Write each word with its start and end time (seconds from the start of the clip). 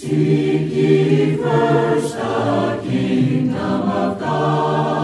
Seek 0.00 0.70
ye 0.70 1.36
first 1.38 2.14
the 2.14 2.80
kingdom 2.84 3.88
of 3.90 4.20
God. 4.20 4.97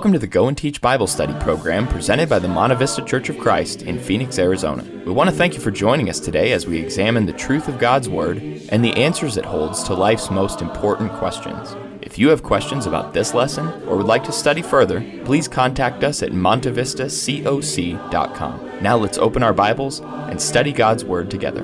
Welcome 0.00 0.14
to 0.14 0.18
the 0.18 0.26
Go 0.26 0.48
and 0.48 0.56
Teach 0.56 0.80
Bible 0.80 1.06
Study 1.06 1.34
program 1.40 1.86
presented 1.86 2.30
by 2.30 2.38
the 2.38 2.48
Monte 2.48 2.74
Vista 2.76 3.04
Church 3.04 3.28
of 3.28 3.36
Christ 3.36 3.82
in 3.82 4.00
Phoenix, 4.00 4.38
Arizona. 4.38 4.82
We 5.04 5.12
want 5.12 5.28
to 5.28 5.36
thank 5.36 5.52
you 5.52 5.60
for 5.60 5.70
joining 5.70 6.08
us 6.08 6.18
today 6.18 6.52
as 6.52 6.66
we 6.66 6.78
examine 6.78 7.26
the 7.26 7.34
truth 7.34 7.68
of 7.68 7.78
God's 7.78 8.08
Word 8.08 8.38
and 8.70 8.82
the 8.82 8.94
answers 8.94 9.36
it 9.36 9.44
holds 9.44 9.82
to 9.82 9.92
life's 9.92 10.30
most 10.30 10.62
important 10.62 11.12
questions. 11.12 11.76
If 12.00 12.18
you 12.18 12.30
have 12.30 12.42
questions 12.42 12.86
about 12.86 13.12
this 13.12 13.34
lesson 13.34 13.66
or 13.86 13.98
would 13.98 14.06
like 14.06 14.24
to 14.24 14.32
study 14.32 14.62
further, 14.62 15.02
please 15.26 15.46
contact 15.46 16.02
us 16.02 16.22
at 16.22 16.32
montevistacoc.com. 16.32 18.70
Now 18.80 18.96
let's 18.96 19.18
open 19.18 19.42
our 19.42 19.52
Bibles 19.52 20.00
and 20.00 20.40
study 20.40 20.72
God's 20.72 21.04
Word 21.04 21.30
together. 21.30 21.62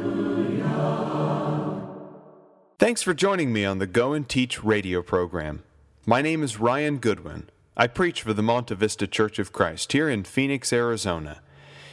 Thanks 2.78 3.00
for 3.00 3.14
joining 3.14 3.54
me 3.54 3.64
on 3.64 3.78
the 3.78 3.86
Go 3.86 4.12
and 4.12 4.28
Teach 4.28 4.62
radio 4.62 5.00
program. 5.00 5.62
My 6.04 6.20
name 6.20 6.42
is 6.42 6.60
Ryan 6.60 6.98
Goodwin. 6.98 7.48
I 7.78 7.88
preach 7.88 8.22
for 8.22 8.32
the 8.32 8.42
Monte 8.42 8.74
Vista 8.74 9.06
Church 9.06 9.38
of 9.38 9.52
Christ 9.52 9.92
here 9.92 10.08
in 10.08 10.24
Phoenix, 10.24 10.72
Arizona. 10.72 11.42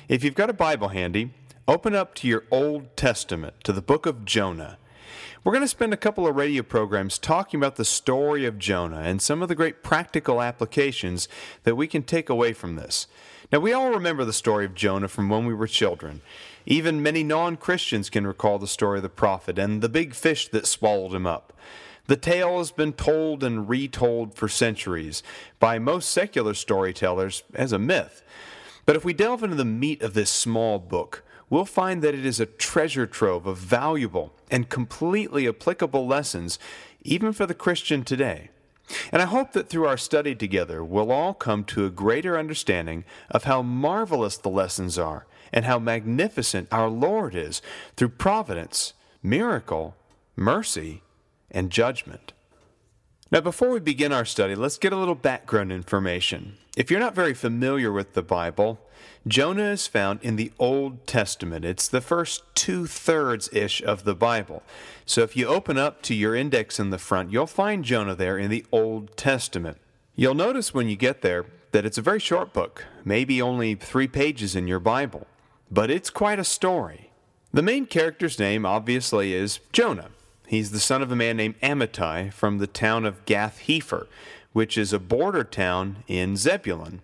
If 0.08 0.24
you've 0.24 0.34
got 0.34 0.50
a 0.50 0.54
Bible 0.54 0.88
handy, 0.90 1.32
open 1.68 1.94
up 1.94 2.16
to 2.16 2.28
your 2.28 2.46
Old 2.50 2.96
Testament, 2.96 3.56
to 3.66 3.74
the 3.74 3.82
book 3.82 4.06
of 4.06 4.24
Jonah. 4.24 4.78
We're 5.44 5.52
going 5.52 5.62
to 5.62 5.68
spend 5.68 5.94
a 5.94 5.98
couple 5.98 6.26
of 6.26 6.38
radio 6.38 6.64
programs 6.64 7.18
talking 7.18 7.60
about 7.60 7.76
the 7.76 7.84
story 7.84 8.46
of 8.46 8.58
Jonah 8.58 9.02
and 9.02 9.22
some 9.22 9.42
of 9.42 9.50
the 9.50 9.56
great 9.56 9.84
practical 9.84 10.42
applications 10.42 11.28
that 11.64 11.76
we 11.76 11.88
can 11.88 12.04
take 12.04 12.30
away 12.30 12.54
from 12.54 12.78
this. 12.78 13.08
Now, 13.52 13.60
we 13.60 13.74
all 13.74 13.90
remember 13.90 14.24
the 14.24 14.32
story 14.32 14.64
of 14.64 14.76
Jonah 14.76 15.10
from 15.10 15.28
when 15.28 15.46
we 15.46 15.54
were 15.54 15.68
children. 15.68 16.22
Even 16.66 17.04
many 17.04 17.24
non 17.24 17.58
Christians 17.58 18.10
can 18.10 18.26
recall 18.26 18.58
the 18.58 18.68
story 18.68 19.00
of 19.00 19.04
the 19.04 19.10
prophet 19.10 19.60
and 19.60 19.82
the 19.82 19.90
big 19.90 20.16
fish 20.16 20.48
that 20.48 20.66
swallowed 20.66 21.14
him 21.14 21.28
up. 21.28 21.52
The 22.08 22.18
tale 22.18 22.58
has 22.58 22.72
been 22.72 22.94
told 22.94 23.44
and 23.44 23.70
retold 23.70 24.36
for 24.36 24.50
centuries 24.50 25.24
by 25.60 25.80
most 25.80 26.10
secular 26.10 26.54
storytellers 26.54 27.44
as 27.54 27.72
a 27.72 27.80
myth. 27.80 28.22
But 28.86 28.98
if 28.98 29.06
we 29.06 29.14
delve 29.14 29.44
into 29.44 29.56
the 29.56 29.64
meat 29.64 30.02
of 30.02 30.14
this 30.14 30.30
small 30.30 30.80
book, 30.80 31.24
we'll 31.50 31.64
find 31.64 32.02
that 32.02 32.14
it 32.14 32.26
is 32.26 32.42
a 32.42 32.46
treasure 32.46 33.08
trove 33.08 33.46
of 33.46 33.58
valuable 33.58 34.34
and 34.52 34.70
completely 34.70 35.48
applicable 35.48 36.06
lessons, 36.06 36.60
even 37.04 37.32
for 37.32 37.46
the 37.46 37.54
Christian 37.54 38.04
today. 38.04 38.50
And 39.14 39.22
I 39.22 39.26
hope 39.26 39.54
that 39.54 39.70
through 39.70 39.88
our 39.88 39.96
study 39.96 40.36
together, 40.36 40.84
we'll 40.84 41.12
all 41.12 41.34
come 41.34 41.64
to 41.66 41.86
a 41.86 41.90
greater 41.90 42.38
understanding 42.38 43.06
of 43.32 43.46
how 43.46 43.62
marvelous 43.62 44.36
the 44.36 44.50
lessons 44.50 45.00
are 45.00 45.26
and 45.54 45.64
how 45.64 45.80
magnificent 45.80 46.68
our 46.70 46.90
Lord 46.90 47.34
is 47.34 47.62
through 47.96 48.10
providence, 48.10 48.94
miracle, 49.22 49.96
mercy, 50.36 51.03
and 51.54 51.70
judgment. 51.70 52.34
Now, 53.32 53.42
before 53.42 53.70
we 53.70 53.80
begin 53.80 54.12
our 54.12 54.26
study, 54.26 54.54
let's 54.54 54.78
get 54.78 54.94
a 54.94 54.98
little 54.98 55.16
background 55.16 55.72
information. 55.72 56.58
If 56.78 56.92
you're 56.92 57.00
not 57.00 57.16
very 57.16 57.34
familiar 57.34 57.92
with 57.92 58.14
the 58.14 58.22
Bible, 58.22 58.80
Jonah 59.28 59.72
is 59.72 59.88
found 59.88 60.20
in 60.22 60.36
the 60.36 60.52
Old 60.60 61.08
Testament. 61.08 61.66
It's 61.66 61.88
the 61.88 62.02
first 62.02 62.44
two 62.56 62.86
thirds 62.86 63.50
ish 63.52 63.82
of 63.82 64.04
the 64.04 64.16
Bible. 64.16 64.64
So 65.06 65.22
if 65.22 65.36
you 65.36 65.48
open 65.48 65.78
up 65.78 66.02
to 66.04 66.14
your 66.14 66.36
index 66.36 66.80
in 66.80 66.90
the 66.90 66.98
front, 66.98 67.32
you'll 67.32 67.48
find 67.48 67.86
Jonah 67.86 68.16
there 68.16 68.38
in 68.38 68.50
the 68.50 68.66
Old 68.72 69.16
Testament. 69.18 69.78
You'll 70.16 70.36
notice 70.36 70.74
when 70.74 70.90
you 70.90 70.96
get 70.96 71.22
there 71.22 71.46
that 71.72 71.86
it's 71.86 71.98
a 71.98 72.04
very 72.04 72.20
short 72.20 72.54
book, 72.54 72.86
maybe 73.04 73.42
only 73.42 73.76
three 73.76 74.08
pages 74.08 74.56
in 74.56 74.68
your 74.68 74.80
Bible, 74.80 75.26
but 75.72 75.90
it's 75.90 76.10
quite 76.10 76.38
a 76.38 76.44
story. 76.44 77.10
The 77.52 77.64
main 77.64 77.86
character's 77.88 78.38
name, 78.38 78.66
obviously, 78.66 79.34
is 79.34 79.60
Jonah. 79.72 80.10
He's 80.48 80.72
the 80.72 80.80
son 80.80 81.02
of 81.02 81.12
a 81.12 81.16
man 81.16 81.38
named 81.38 81.60
Amittai 81.62 82.32
from 82.34 82.58
the 82.58 82.68
town 82.68 83.06
of 83.06 83.26
Gath 83.26 83.62
Hepher, 83.68 84.08
which 84.52 84.78
is 84.78 84.94
a 84.94 85.00
border 85.00 85.44
town 85.44 86.04
in 86.08 86.36
Zebulun. 86.36 87.02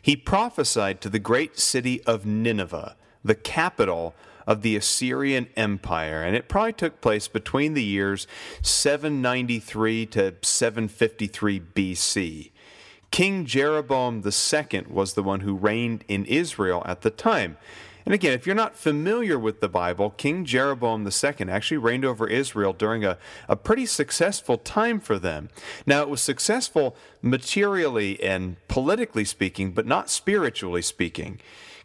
He 0.00 0.16
prophesied 0.16 1.00
to 1.00 1.08
the 1.08 1.18
great 1.18 1.58
city 1.58 2.02
of 2.04 2.26
Nineveh, 2.26 2.96
the 3.24 3.34
capital 3.34 4.14
of 4.46 4.62
the 4.62 4.74
Assyrian 4.74 5.48
Empire, 5.56 6.22
and 6.22 6.34
it 6.34 6.48
probably 6.48 6.72
took 6.72 7.00
place 7.00 7.28
between 7.28 7.74
the 7.74 7.84
years 7.84 8.26
793 8.62 10.06
to 10.06 10.34
753 10.42 11.60
BC. 11.60 12.50
King 13.10 13.44
Jeroboam 13.44 14.22
II 14.24 14.84
was 14.88 15.14
the 15.14 15.22
one 15.22 15.40
who 15.40 15.54
reigned 15.54 16.04
in 16.08 16.24
Israel 16.26 16.82
at 16.84 17.02
the 17.02 17.10
time. 17.10 17.56
And 18.10 18.14
again, 18.16 18.32
if 18.32 18.44
you're 18.44 18.56
not 18.56 18.74
familiar 18.74 19.38
with 19.38 19.60
the 19.60 19.68
Bible, 19.68 20.10
King 20.10 20.44
Jeroboam 20.44 21.06
II 21.06 21.48
actually 21.48 21.76
reigned 21.76 22.04
over 22.04 22.26
Israel 22.26 22.72
during 22.72 23.04
a, 23.04 23.16
a 23.48 23.54
pretty 23.54 23.86
successful 23.86 24.58
time 24.58 24.98
for 24.98 25.16
them. 25.16 25.48
Now, 25.86 26.02
it 26.02 26.08
was 26.08 26.20
successful 26.20 26.96
materially 27.22 28.20
and 28.20 28.56
politically 28.66 29.24
speaking, 29.24 29.70
but 29.70 29.86
not 29.86 30.10
spiritually 30.10 30.82
speaking. 30.82 31.38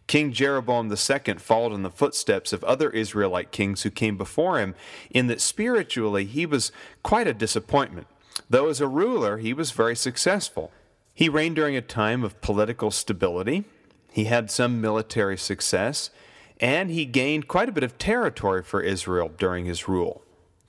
King 0.07 0.31
Jeroboam 0.31 0.91
II 0.91 1.35
followed 1.35 1.73
in 1.73 1.83
the 1.83 1.91
footsteps 1.91 2.51
of 2.51 2.63
other 2.63 2.89
Israelite 2.89 3.51
kings 3.51 3.83
who 3.83 3.91
came 3.91 4.17
before 4.17 4.59
him, 4.59 4.73
in 5.11 5.27
that 5.27 5.41
spiritually 5.41 6.25
he 6.25 6.47
was 6.47 6.71
quite 7.03 7.27
a 7.27 7.35
disappointment. 7.35 8.07
Though 8.49 8.69
as 8.69 8.81
a 8.81 8.87
ruler, 8.87 9.37
he 9.37 9.53
was 9.53 9.69
very 9.69 9.95
successful. 9.95 10.71
He 11.13 11.29
reigned 11.29 11.57
during 11.57 11.75
a 11.75 11.81
time 11.81 12.23
of 12.23 12.41
political 12.41 12.89
stability, 12.89 13.65
he 14.15 14.23
had 14.23 14.49
some 14.49 14.79
military 14.79 15.37
success, 15.37 16.09
and 16.61 16.89
he 16.89 17.03
gained 17.03 17.49
quite 17.49 17.67
a 17.67 17.71
bit 17.73 17.83
of 17.83 17.97
territory 17.97 18.63
for 18.63 18.79
Israel 18.79 19.29
during 19.37 19.65
his 19.65 19.89
rule. 19.89 20.21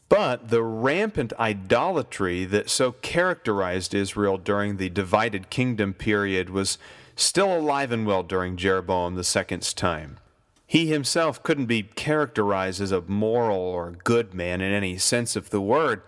But 0.09 0.49
the 0.49 0.65
rampant 0.65 1.33
idolatry 1.39 2.45
that 2.45 2.69
so 2.69 2.91
characterized 2.91 3.95
Israel 3.95 4.37
during 4.37 4.79
the 4.79 4.89
divided 4.89 5.49
kingdom 5.49 5.95
period 5.95 6.51
was 6.51 6.77
still 7.15 7.57
alive 7.57 7.93
and 7.93 8.05
well 8.05 8.25
during 8.25 8.57
Jeroboam 8.57 9.17
II's 9.17 9.73
time. 9.73 10.19
He 10.66 10.88
himself 10.88 11.43
couldn't 11.43 11.66
be 11.66 11.84
characterized 11.84 12.81
as 12.81 12.91
a 12.91 13.03
moral 13.03 13.59
or 13.59 13.93
good 14.03 14.34
man 14.34 14.60
in 14.60 14.72
any 14.72 14.99
sense 14.99 15.37
of 15.37 15.50
the 15.50 15.60
word. 15.60 16.03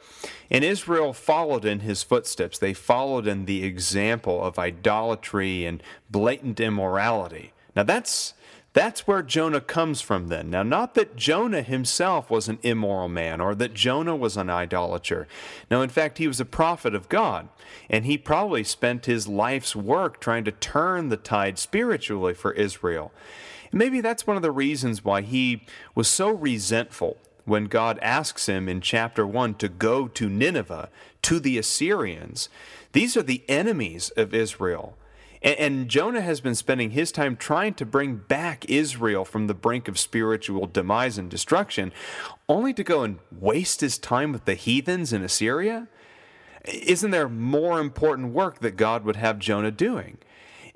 And 0.50 0.64
Israel 0.64 1.12
followed 1.12 1.64
in 1.64 1.80
his 1.80 2.02
footsteps. 2.02 2.58
They 2.58 2.74
followed 2.74 3.28
in 3.28 3.44
the 3.44 3.64
example 3.64 4.42
of 4.42 4.58
idolatry 4.58 5.64
and 5.64 5.82
blatant 6.10 6.58
immorality. 6.58 7.52
Now 7.76 7.84
that's 7.84 8.34
that's 8.74 9.06
where 9.06 9.22
Jonah 9.22 9.60
comes 9.60 10.00
from 10.00 10.28
then. 10.28 10.50
Now, 10.50 10.62
not 10.62 10.94
that 10.94 11.16
Jonah 11.16 11.62
himself 11.62 12.30
was 12.30 12.48
an 12.48 12.58
immoral 12.62 13.08
man 13.08 13.40
or 13.40 13.54
that 13.56 13.75
Jonah 13.75 14.14
was 14.14 14.36
an 14.36 14.50
idolater. 14.50 15.26
No, 15.70 15.82
in 15.82 15.88
fact, 15.88 16.19
he 16.19 16.28
was 16.28 16.38
a 16.38 16.44
prophet 16.44 16.94
of 16.94 17.08
God, 17.08 17.48
and 17.88 18.04
he 18.04 18.19
probably 18.19 18.62
spent 18.62 19.06
his 19.06 19.26
life's 19.26 19.75
work 19.75 20.20
trying 20.20 20.44
to 20.44 20.52
turn 20.52 21.08
the 21.08 21.16
tide 21.16 21.58
spiritually 21.58 22.34
for 22.34 22.52
Israel. 22.52 23.10
And 23.71 23.79
maybe 23.79 24.01
that's 24.01 24.27
one 24.27 24.37
of 24.37 24.43
the 24.43 24.51
reasons 24.51 25.05
why 25.05 25.23
he 25.23 25.65
was 25.95 26.09
so 26.09 26.31
resentful 26.31 27.19
when 27.45 27.65
God 27.65 27.99
asks 28.01 28.47
him 28.47 28.69
in 28.69 28.81
chapter 28.81 29.27
1 29.27 29.55
to 29.55 29.69
go 29.69 30.06
to 30.09 30.29
Nineveh, 30.29 30.91
to 31.23 31.41
the 31.41 31.59
Assyrians. 31.59 32.49
These 32.93 33.17
are 33.17 33.23
the 33.23 33.43
enemies 33.49 34.11
of 34.17 34.34
Israel. 34.34 34.97
And, 35.41 35.89
Jonah 35.89 36.21
has 36.21 36.41
been 36.41 36.56
spending 36.56 36.91
his 36.91 37.12
time 37.12 37.37
trying 37.37 37.75
to 37.75 37.87
bring 37.87 38.17
back 38.17 38.69
Israel 38.69 39.25
from 39.25 39.47
the 39.47 39.55
brink 39.55 39.87
of 39.87 39.99
spiritual 39.99 40.67
demise 40.67 41.17
and 41.17 41.31
destruction, 41.31 41.93
only 42.49 42.75
to 42.75 42.83
go 42.83 43.05
and 43.05 43.21
waste 43.31 43.81
his 43.81 43.99
time 43.99 44.32
with 44.32 44.47
the 44.47 44.55
heathens 44.55 45.12
in 45.12 45.23
Assyria? 45.23 45.87
Isn't 46.64 47.12
there 47.12 47.29
more 47.29 47.81
important 47.81 48.32
work 48.32 48.59
that 48.61 48.76
God 48.76 49.05
would 49.05 49.17
have 49.17 49.38
Jonah 49.38 49.71
doing? 49.71 50.19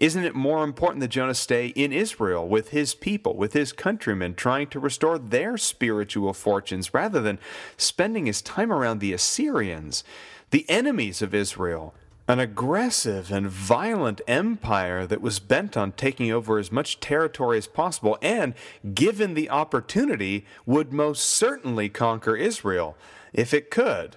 Isn't 0.02 0.25
it 0.25 0.34
more 0.34 0.64
important 0.64 1.00
that 1.02 1.12
Jonah 1.12 1.32
stay 1.32 1.69
in 1.69 1.93
Israel 1.93 2.49
with 2.49 2.70
his 2.70 2.93
people, 2.93 3.37
with 3.37 3.52
his 3.52 3.72
countrymen, 3.72 4.34
trying 4.34 4.66
to 4.70 4.81
restore 4.81 5.16
their 5.16 5.56
spiritual 5.56 6.32
fortunes 6.32 6.93
rather 6.93 7.20
than 7.20 7.38
spending 7.76 8.26
his 8.26 8.43
time 8.43 8.72
around 8.72 8.99
the 8.99 9.12
Assyrians, 9.12 10.02
the 10.50 10.69
enemies 10.69 11.22
of 11.22 11.37
Israel? 11.37 11.94
An 12.26 12.40
aggressive 12.40 13.31
and 13.31 13.49
violent 13.49 14.20
empire 14.26 15.06
that 15.06 15.20
was 15.20 15.38
bent 15.38 15.76
on 15.76 15.93
taking 15.93 16.32
over 16.32 16.58
as 16.58 16.72
much 16.72 16.99
territory 16.99 17.58
as 17.58 17.69
possible 17.69 18.19
and, 18.20 18.54
given 18.94 19.34
the 19.34 19.50
opportunity, 19.50 20.44
would 20.66 20.93
most 20.93 21.25
certainly 21.25 21.88
conquer 21.88 22.34
Israel 22.34 22.96
if 23.32 23.54
it 23.54 23.70
could. 23.70 24.16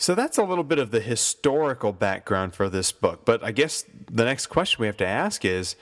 So 0.00 0.14
that's 0.14 0.38
a 0.38 0.44
little 0.44 0.64
bit 0.64 0.78
of 0.78 0.92
the 0.92 1.00
historical 1.00 1.92
background 1.92 2.54
for 2.54 2.68
this 2.68 2.92
book. 2.92 3.24
But 3.24 3.42
I 3.42 3.50
guess 3.50 3.84
the 4.08 4.24
next 4.24 4.46
question 4.46 4.80
we 4.80 4.86
have 4.86 4.96
to 4.98 5.06
ask 5.06 5.44
is 5.44 5.74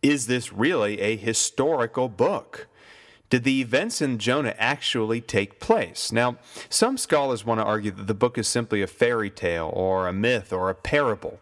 is 0.00 0.26
this 0.26 0.52
really 0.52 1.00
a 1.00 1.16
historical 1.16 2.08
book? 2.08 2.66
Did 3.28 3.44
the 3.44 3.60
events 3.60 4.00
in 4.00 4.18
Jonah 4.18 4.54
actually 4.56 5.20
take 5.20 5.60
place? 5.60 6.10
Now, 6.10 6.38
some 6.70 6.96
scholars 6.96 7.44
want 7.44 7.60
to 7.60 7.64
argue 7.64 7.90
that 7.90 8.06
the 8.06 8.14
book 8.14 8.38
is 8.38 8.48
simply 8.48 8.80
a 8.80 8.86
fairy 8.86 9.28
tale 9.28 9.70
or 9.74 10.08
a 10.08 10.14
myth 10.14 10.50
or 10.50 10.70
a 10.70 10.74
parable, 10.74 11.38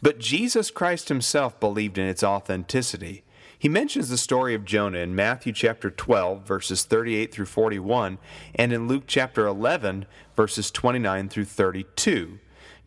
but 0.00 0.18
Jesus 0.18 0.70
Christ 0.70 1.08
himself 1.08 1.60
believed 1.60 1.98
in 1.98 2.06
its 2.06 2.24
authenticity. 2.24 3.22
He 3.58 3.68
mentions 3.70 4.10
the 4.10 4.18
story 4.18 4.54
of 4.54 4.66
Jonah 4.66 4.98
in 4.98 5.14
Matthew 5.14 5.52
chapter 5.52 5.90
12, 5.90 6.46
verses 6.46 6.84
38 6.84 7.32
through 7.32 7.46
41, 7.46 8.18
and 8.54 8.72
in 8.72 8.86
Luke 8.86 9.04
chapter 9.06 9.46
11, 9.46 10.04
verses 10.34 10.70
29 10.70 11.28
through 11.30 11.46
32. 11.46 12.38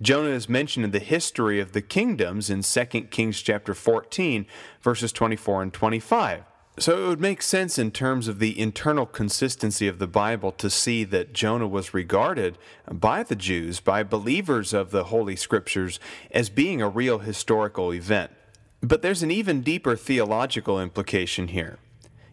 Jonah 0.01 0.29
is 0.29 0.47
mentioned 0.47 0.85
in 0.85 0.91
the 0.91 0.99
history 0.99 1.59
of 1.59 1.71
the 1.71 1.81
kingdoms 1.81 2.49
in 2.49 2.61
2 2.61 2.85
Kings 3.09 3.41
chapter 3.41 3.73
14, 3.73 4.45
verses 4.81 5.11
24 5.11 5.63
and 5.63 5.73
25. 5.73 6.43
So 6.77 7.03
it 7.03 7.07
would 7.09 7.19
make 7.19 7.41
sense 7.41 7.77
in 7.77 7.91
terms 7.91 8.29
of 8.29 8.39
the 8.39 8.57
internal 8.57 9.05
consistency 9.05 9.87
of 9.89 9.99
the 9.99 10.07
Bible 10.07 10.51
to 10.53 10.69
see 10.69 11.03
that 11.05 11.33
Jonah 11.33 11.67
was 11.67 11.93
regarded 11.93 12.57
by 12.89 13.23
the 13.23 13.35
Jews, 13.35 13.81
by 13.81 14.03
believers 14.03 14.71
of 14.71 14.91
the 14.91 15.05
Holy 15.05 15.35
Scriptures, 15.35 15.99
as 16.31 16.49
being 16.49 16.81
a 16.81 16.87
real 16.87 17.19
historical 17.19 17.91
event. 17.91 18.31
But 18.81 19.01
there's 19.01 19.23
an 19.23 19.31
even 19.31 19.61
deeper 19.61 19.95
theological 19.95 20.79
implication 20.79 21.49
here. 21.49 21.79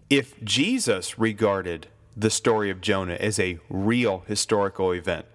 If 0.08 0.42
Jesus 0.44 1.18
regarded 1.18 1.88
the 2.16 2.30
story 2.30 2.70
of 2.70 2.80
Jonah 2.80 3.14
as 3.14 3.38
a 3.38 3.58
real 3.68 4.24
historical 4.26 4.92
event, 4.92 5.26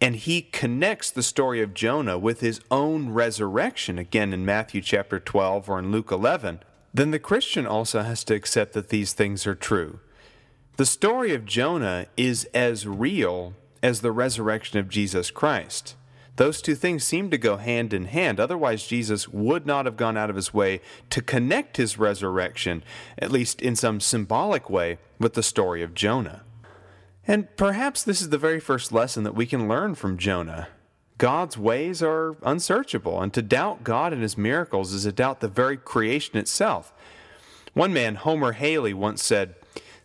and 0.00 0.16
he 0.16 0.42
connects 0.42 1.10
the 1.10 1.22
story 1.22 1.62
of 1.62 1.74
Jonah 1.74 2.18
with 2.18 2.40
his 2.40 2.60
own 2.70 3.10
resurrection, 3.10 3.98
again 3.98 4.32
in 4.32 4.44
Matthew 4.44 4.80
chapter 4.80 5.18
12 5.18 5.68
or 5.68 5.78
in 5.78 5.90
Luke 5.90 6.10
11, 6.10 6.60
then 6.92 7.10
the 7.10 7.18
Christian 7.18 7.66
also 7.66 8.02
has 8.02 8.24
to 8.24 8.34
accept 8.34 8.72
that 8.74 8.88
these 8.88 9.12
things 9.12 9.46
are 9.46 9.54
true. 9.54 10.00
The 10.76 10.86
story 10.86 11.34
of 11.34 11.44
Jonah 11.44 12.06
is 12.16 12.44
as 12.54 12.86
real 12.86 13.54
as 13.82 14.00
the 14.00 14.12
resurrection 14.12 14.78
of 14.78 14.88
Jesus 14.88 15.30
Christ. 15.30 15.96
Those 16.38 16.62
two 16.62 16.76
things 16.76 17.02
seem 17.02 17.30
to 17.30 17.36
go 17.36 17.56
hand 17.56 17.92
in 17.92 18.04
hand. 18.04 18.38
Otherwise, 18.38 18.86
Jesus 18.86 19.26
would 19.28 19.66
not 19.66 19.86
have 19.86 19.96
gone 19.96 20.16
out 20.16 20.30
of 20.30 20.36
his 20.36 20.54
way 20.54 20.80
to 21.10 21.20
connect 21.20 21.78
his 21.78 21.98
resurrection, 21.98 22.84
at 23.18 23.32
least 23.32 23.60
in 23.60 23.74
some 23.74 23.98
symbolic 23.98 24.70
way, 24.70 24.98
with 25.18 25.34
the 25.34 25.42
story 25.42 25.82
of 25.82 25.94
Jonah. 25.94 26.42
And 27.26 27.54
perhaps 27.56 28.04
this 28.04 28.20
is 28.20 28.28
the 28.28 28.38
very 28.38 28.60
first 28.60 28.92
lesson 28.92 29.24
that 29.24 29.34
we 29.34 29.46
can 29.46 29.66
learn 29.66 29.96
from 29.96 30.16
Jonah. 30.16 30.68
God's 31.18 31.58
ways 31.58 32.04
are 32.04 32.36
unsearchable, 32.44 33.20
and 33.20 33.34
to 33.34 33.42
doubt 33.42 33.82
God 33.82 34.12
and 34.12 34.22
his 34.22 34.38
miracles 34.38 34.92
is 34.92 35.02
to 35.02 35.10
doubt 35.10 35.40
the 35.40 35.48
very 35.48 35.76
creation 35.76 36.36
itself. 36.36 36.92
One 37.74 37.92
man, 37.92 38.14
Homer 38.14 38.52
Hailey, 38.52 38.94
once 38.94 39.24
said, 39.24 39.56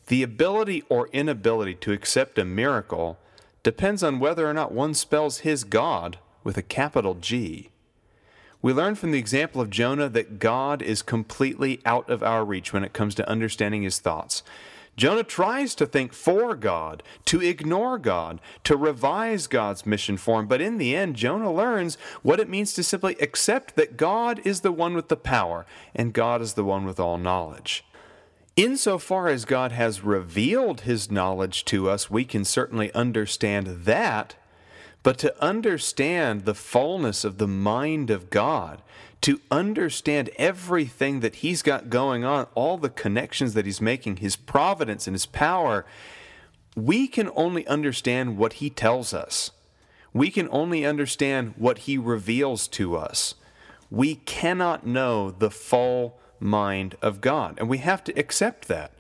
The 0.08 0.24
ability 0.24 0.84
or 0.90 1.10
inability 1.10 1.76
to 1.76 1.92
accept 1.92 2.40
a 2.40 2.44
miracle 2.44 3.20
depends 3.62 4.02
on 4.02 4.20
whether 4.20 4.50
or 4.50 4.54
not 4.54 4.72
one 4.72 4.96
spells 4.96 5.40
his 5.40 5.64
God 5.64 6.18
with 6.44 6.58
a 6.58 6.62
capital 6.62 7.16
G. 7.16 7.70
We 8.62 8.72
learn 8.72 8.96
from 8.96 9.12
the 9.12 9.20
example 9.20 9.60
of 9.60 9.70
Jonah 9.70 10.10
that 10.10 10.40
God 10.40 10.82
is 10.82 11.02
completely 11.02 11.82
out 11.86 12.10
of 12.10 12.24
our 12.24 12.46
reach 12.46 12.72
when 12.72 12.84
it 12.84 12.94
comes 12.94 13.14
to 13.16 13.30
understanding 13.30 13.84
his 13.84 14.00
thoughts. 14.00 14.44
Jonah 14.96 15.24
tries 15.24 15.74
to 15.76 15.86
think 15.86 16.14
for 16.14 16.56
God, 16.56 17.02
to 17.26 17.42
ignore 17.42 17.98
God, 17.98 18.40
to 18.64 18.78
revise 18.78 19.48
God's 19.48 19.86
mission 19.86 20.18
for 20.18 20.40
him, 20.40 20.48
but 20.48 20.62
in 20.62 20.78
the 20.78 20.96
end, 20.96 21.16
Jonah 21.16 21.52
learns 21.52 21.98
what 22.22 22.40
it 22.40 22.50
means 22.50 22.74
to 22.74 22.84
simply 22.84 23.16
accept 23.20 23.76
that 23.76 23.98
God 23.98 24.40
is 24.46 24.62
the 24.62 24.72
one 24.72 24.94
with 24.94 25.08
the 25.08 25.18
power 25.18 25.66
and 25.96 26.14
God 26.14 26.42
is 26.42 26.54
the 26.54 26.64
one 26.64 26.86
with 26.86 27.00
all 27.00 27.18
knowledge. 27.18 27.84
Insofar 28.56 29.30
as 29.30 29.46
God 29.46 29.72
has 29.72 30.04
revealed 30.04 30.82
his 30.82 31.10
knowledge 31.10 31.66
to 31.66 31.90
us, 31.90 32.12
we 32.12 32.24
can 32.24 32.46
certainly 32.46 32.94
understand 32.94 33.86
that, 33.86 34.36
but 35.04 35.18
to 35.20 35.44
understand 35.44 36.46
the 36.46 36.56
fullness 36.56 37.24
of 37.24 37.38
the 37.38 37.48
mind 37.48 38.10
of 38.10 38.30
God, 38.30 38.82
to 39.22 39.40
understand 39.52 40.30
everything 40.38 41.20
that 41.20 41.36
He's 41.36 41.62
got 41.62 41.90
going 41.90 42.24
on, 42.24 42.48
all 42.56 42.78
the 42.78 42.90
connections 42.90 43.54
that 43.54 43.66
He's 43.66 43.82
making, 43.82 44.18
His 44.18 44.36
providence 44.36 45.06
and 45.06 45.14
His 45.14 45.26
power, 45.26 45.86
we 46.76 47.08
can 47.08 47.30
only 47.36 47.68
understand 47.68 48.38
what 48.38 48.54
He 48.54 48.70
tells 48.70 49.14
us. 49.14 49.52
We 50.14 50.30
can 50.30 50.48
only 50.52 50.86
understand 50.86 51.54
what 51.58 51.80
He 51.80 51.98
reveals 51.98 52.68
to 52.70 52.96
us. 52.96 53.36
We 53.92 54.16
cannot 54.16 54.86
know 54.86 55.32
the 55.32 55.52
full 55.52 56.18
mind 56.40 56.96
of 57.02 57.22
God, 57.22 57.56
and 57.58 57.70
we 57.70 57.78
have 57.80 58.04
to 58.06 58.20
accept 58.20 58.68
that. 58.68 58.92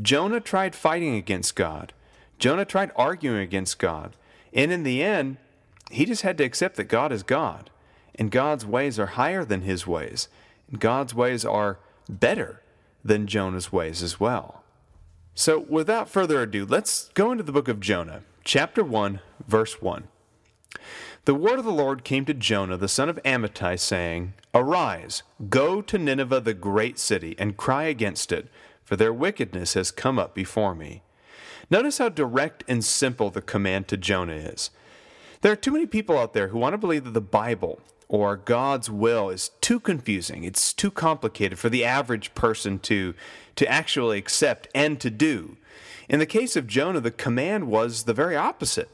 Jonah 0.00 0.40
tried 0.40 0.74
fighting 0.74 1.14
against 1.14 1.54
God. 1.54 1.92
Jonah 2.38 2.64
tried 2.64 2.90
arguing 2.96 3.38
against 3.38 3.78
God. 3.78 4.16
And 4.54 4.72
in 4.72 4.84
the 4.84 5.02
end, 5.02 5.36
he 5.90 6.06
just 6.06 6.22
had 6.22 6.38
to 6.38 6.44
accept 6.44 6.76
that 6.76 6.84
God 6.84 7.12
is 7.12 7.22
God 7.22 7.70
and 8.14 8.30
God's 8.30 8.64
ways 8.64 8.98
are 8.98 9.06
higher 9.06 9.44
than 9.44 9.62
his 9.62 9.86
ways, 9.86 10.28
and 10.70 10.80
God's 10.80 11.14
ways 11.14 11.44
are 11.44 11.78
better 12.08 12.62
than 13.04 13.26
Jonah's 13.26 13.72
ways 13.72 14.02
as 14.02 14.20
well. 14.20 14.62
So, 15.34 15.58
without 15.68 16.08
further 16.08 16.40
ado, 16.42 16.64
let's 16.64 17.10
go 17.14 17.32
into 17.32 17.42
the 17.42 17.52
book 17.52 17.66
of 17.66 17.80
Jonah, 17.80 18.22
chapter 18.44 18.84
1, 18.84 19.18
verse 19.46 19.82
1. 19.82 20.04
The 21.24 21.34
word 21.34 21.58
of 21.58 21.64
the 21.64 21.72
Lord 21.72 22.04
came 22.04 22.24
to 22.26 22.34
Jonah, 22.34 22.76
the 22.76 22.88
son 22.88 23.08
of 23.08 23.20
Amittai, 23.24 23.80
saying, 23.80 24.34
Arise, 24.54 25.22
go 25.48 25.82
to 25.82 25.98
Nineveh, 25.98 26.40
the 26.40 26.54
great 26.54 26.98
city, 26.98 27.34
and 27.38 27.56
cry 27.56 27.84
against 27.84 28.30
it, 28.30 28.48
for 28.84 28.94
their 28.94 29.12
wickedness 29.12 29.74
has 29.74 29.90
come 29.90 30.18
up 30.18 30.34
before 30.34 30.74
me. 30.74 31.02
Notice 31.70 31.98
how 31.98 32.08
direct 32.08 32.64
and 32.68 32.84
simple 32.84 33.30
the 33.30 33.42
command 33.42 33.88
to 33.88 33.96
Jonah 33.96 34.34
is. 34.34 34.70
There 35.40 35.52
are 35.52 35.56
too 35.56 35.72
many 35.72 35.86
people 35.86 36.18
out 36.18 36.32
there 36.32 36.48
who 36.48 36.58
want 36.58 36.74
to 36.74 36.78
believe 36.78 37.04
that 37.04 37.14
the 37.14 37.20
Bible 37.20 37.80
or 38.08 38.36
God's 38.36 38.90
will 38.90 39.30
is 39.30 39.50
too 39.60 39.80
confusing. 39.80 40.44
It's 40.44 40.72
too 40.72 40.90
complicated 40.90 41.58
for 41.58 41.68
the 41.68 41.84
average 41.84 42.34
person 42.34 42.78
to, 42.80 43.14
to 43.56 43.66
actually 43.66 44.18
accept 44.18 44.68
and 44.74 45.00
to 45.00 45.10
do. 45.10 45.56
In 46.08 46.18
the 46.18 46.26
case 46.26 46.54
of 46.54 46.66
Jonah, 46.66 47.00
the 47.00 47.10
command 47.10 47.68
was 47.68 48.04
the 48.04 48.14
very 48.14 48.36
opposite. 48.36 48.90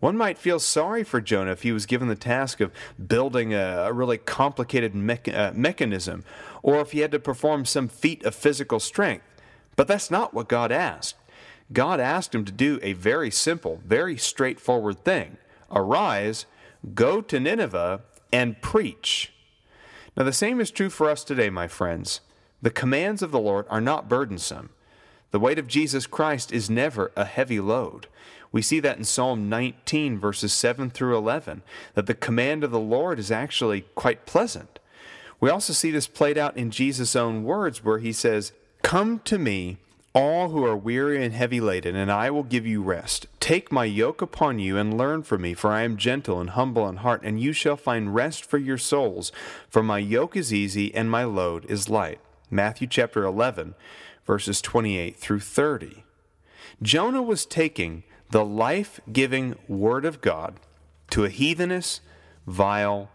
One 0.00 0.16
might 0.16 0.38
feel 0.38 0.60
sorry 0.60 1.04
for 1.04 1.20
Jonah 1.20 1.52
if 1.52 1.62
he 1.62 1.72
was 1.72 1.84
given 1.84 2.08
the 2.08 2.14
task 2.14 2.60
of 2.60 2.72
building 3.04 3.52
a, 3.52 3.86
a 3.86 3.92
really 3.92 4.18
complicated 4.18 4.94
uh, 4.94 5.52
mechanism, 5.54 6.24
or 6.62 6.80
if 6.80 6.92
he 6.92 7.00
had 7.00 7.12
to 7.12 7.18
perform 7.18 7.64
some 7.64 7.88
feat 7.88 8.24
of 8.24 8.34
physical 8.34 8.80
strength. 8.80 9.24
But 9.74 9.88
that's 9.88 10.10
not 10.10 10.32
what 10.32 10.48
God 10.48 10.70
asked. 10.70 11.16
God 11.72 12.00
asked 12.00 12.34
him 12.34 12.44
to 12.44 12.52
do 12.52 12.78
a 12.82 12.94
very 12.94 13.30
simple, 13.30 13.80
very 13.84 14.16
straightforward 14.16 15.04
thing 15.04 15.36
Arise, 15.70 16.46
go 16.94 17.20
to 17.20 17.38
Nineveh, 17.38 18.00
and 18.32 18.60
preach. 18.62 19.32
Now, 20.16 20.24
the 20.24 20.32
same 20.32 20.60
is 20.60 20.70
true 20.70 20.90
for 20.90 21.08
us 21.08 21.22
today, 21.22 21.50
my 21.50 21.68
friends. 21.68 22.20
The 22.60 22.70
commands 22.70 23.22
of 23.22 23.30
the 23.30 23.38
Lord 23.38 23.66
are 23.68 23.80
not 23.80 24.08
burdensome. 24.08 24.70
The 25.30 25.38
weight 25.38 25.58
of 25.58 25.68
Jesus 25.68 26.06
Christ 26.06 26.52
is 26.52 26.70
never 26.70 27.12
a 27.14 27.24
heavy 27.24 27.60
load. 27.60 28.06
We 28.50 28.62
see 28.62 28.80
that 28.80 28.96
in 28.96 29.04
Psalm 29.04 29.48
19, 29.48 30.18
verses 30.18 30.52
7 30.54 30.90
through 30.90 31.16
11, 31.16 31.62
that 31.94 32.06
the 32.06 32.14
command 32.14 32.64
of 32.64 32.70
the 32.70 32.80
Lord 32.80 33.18
is 33.18 33.30
actually 33.30 33.82
quite 33.94 34.26
pleasant. 34.26 34.78
We 35.38 35.50
also 35.50 35.72
see 35.72 35.90
this 35.90 36.06
played 36.06 36.38
out 36.38 36.56
in 36.56 36.70
Jesus' 36.70 37.14
own 37.14 37.44
words, 37.44 37.84
where 37.84 37.98
he 37.98 38.12
says, 38.12 38.52
Come 38.82 39.20
to 39.20 39.38
me, 39.38 39.78
all 40.18 40.48
who 40.48 40.64
are 40.64 40.76
weary 40.76 41.24
and 41.24 41.32
heavy 41.32 41.60
laden, 41.60 41.94
and 41.94 42.10
I 42.10 42.28
will 42.28 42.42
give 42.42 42.66
you 42.66 42.82
rest. 42.82 43.28
Take 43.38 43.70
my 43.70 43.84
yoke 43.84 44.20
upon 44.20 44.58
you 44.58 44.76
and 44.76 44.98
learn 44.98 45.22
from 45.22 45.42
me, 45.42 45.54
for 45.54 45.70
I 45.70 45.82
am 45.82 45.96
gentle 45.96 46.40
and 46.40 46.50
humble 46.50 46.88
in 46.88 46.96
heart, 46.96 47.20
and 47.22 47.40
you 47.40 47.52
shall 47.52 47.76
find 47.76 48.12
rest 48.12 48.44
for 48.44 48.58
your 48.58 48.78
souls. 48.78 49.30
For 49.70 49.80
my 49.80 49.98
yoke 49.98 50.36
is 50.36 50.52
easy 50.52 50.92
and 50.92 51.08
my 51.08 51.22
load 51.22 51.64
is 51.66 51.88
light. 51.88 52.18
Matthew 52.50 52.88
chapter 52.88 53.22
11, 53.22 53.76
verses 54.26 54.60
28 54.60 55.16
through 55.16 55.38
30. 55.38 56.02
Jonah 56.82 57.22
was 57.22 57.46
taking 57.46 58.02
the 58.32 58.44
life 58.44 59.00
giving 59.12 59.54
word 59.68 60.04
of 60.04 60.20
God 60.20 60.58
to 61.10 61.24
a 61.24 61.28
heathenous, 61.28 62.00
vile, 62.44 63.08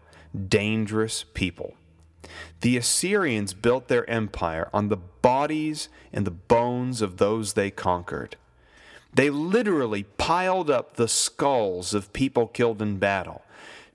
dangerous 0.48 1.22
people. 1.34 1.74
The 2.60 2.76
Assyrians 2.76 3.54
built 3.54 3.88
their 3.88 4.08
empire 4.08 4.68
on 4.72 4.88
the 4.88 4.96
bodies 4.96 5.88
and 6.12 6.26
the 6.26 6.30
bones 6.30 7.02
of 7.02 7.16
those 7.16 7.52
they 7.52 7.70
conquered. 7.70 8.36
They 9.12 9.30
literally 9.30 10.04
piled 10.18 10.70
up 10.70 10.96
the 10.96 11.08
skulls 11.08 11.94
of 11.94 12.12
people 12.12 12.48
killed 12.48 12.82
in 12.82 12.98
battle. 12.98 13.42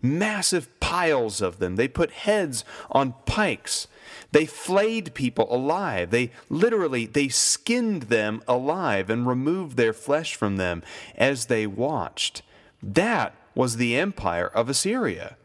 Massive 0.02 0.80
piles 0.80 1.42
of 1.42 1.60
them. 1.60 1.76
They 1.76 1.90
put 1.90 2.12
heads 2.12 2.64
on 2.90 3.16
pikes. 3.26 3.88
They 4.32 4.46
flayed 4.46 5.14
people 5.14 5.54
alive. 5.54 6.12
They 6.12 6.32
literally 6.50 7.06
they 7.06 7.28
skinned 7.28 8.04
them 8.04 8.42
alive 8.48 9.10
and 9.10 9.28
removed 9.28 9.76
their 9.76 9.92
flesh 9.92 10.36
from 10.36 10.56
them 10.56 10.84
as 11.18 11.48
they 11.48 11.68
watched. 11.68 12.42
That 12.82 13.36
was 13.54 13.76
the 13.76 13.98
empire 13.98 14.48
of 14.48 14.70
Assyria. 14.70 15.36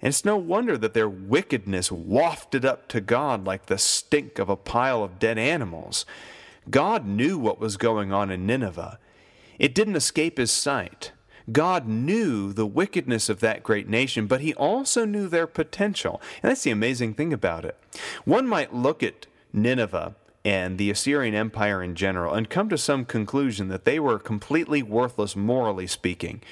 And 0.00 0.10
it's 0.10 0.24
no 0.24 0.36
wonder 0.36 0.78
that 0.78 0.94
their 0.94 1.08
wickedness 1.08 1.90
wafted 1.90 2.64
up 2.64 2.88
to 2.88 3.00
God 3.00 3.44
like 3.44 3.66
the 3.66 3.78
stink 3.78 4.38
of 4.38 4.48
a 4.48 4.56
pile 4.56 5.02
of 5.02 5.18
dead 5.18 5.38
animals. 5.38 6.06
God 6.70 7.06
knew 7.06 7.38
what 7.38 7.58
was 7.58 7.76
going 7.76 8.12
on 8.12 8.30
in 8.30 8.46
Nineveh. 8.46 8.98
It 9.58 9.74
didn't 9.74 9.96
escape 9.96 10.38
his 10.38 10.50
sight. 10.50 11.12
God 11.50 11.88
knew 11.88 12.52
the 12.52 12.66
wickedness 12.66 13.28
of 13.28 13.40
that 13.40 13.62
great 13.62 13.88
nation, 13.88 14.26
but 14.26 14.40
he 14.40 14.54
also 14.54 15.04
knew 15.04 15.28
their 15.28 15.46
potential. 15.46 16.20
And 16.42 16.50
that's 16.50 16.62
the 16.62 16.70
amazing 16.70 17.14
thing 17.14 17.32
about 17.32 17.64
it. 17.64 17.76
One 18.24 18.46
might 18.46 18.74
look 18.74 19.02
at 19.02 19.26
Nineveh 19.52 20.14
and 20.44 20.78
the 20.78 20.90
Assyrian 20.90 21.34
Empire 21.34 21.82
in 21.82 21.94
general 21.94 22.34
and 22.34 22.50
come 22.50 22.68
to 22.68 22.78
some 22.78 23.04
conclusion 23.04 23.68
that 23.68 23.84
they 23.84 23.98
were 23.98 24.18
completely 24.18 24.82
worthless, 24.82 25.34
morally 25.34 25.86
speaking. 25.86 26.42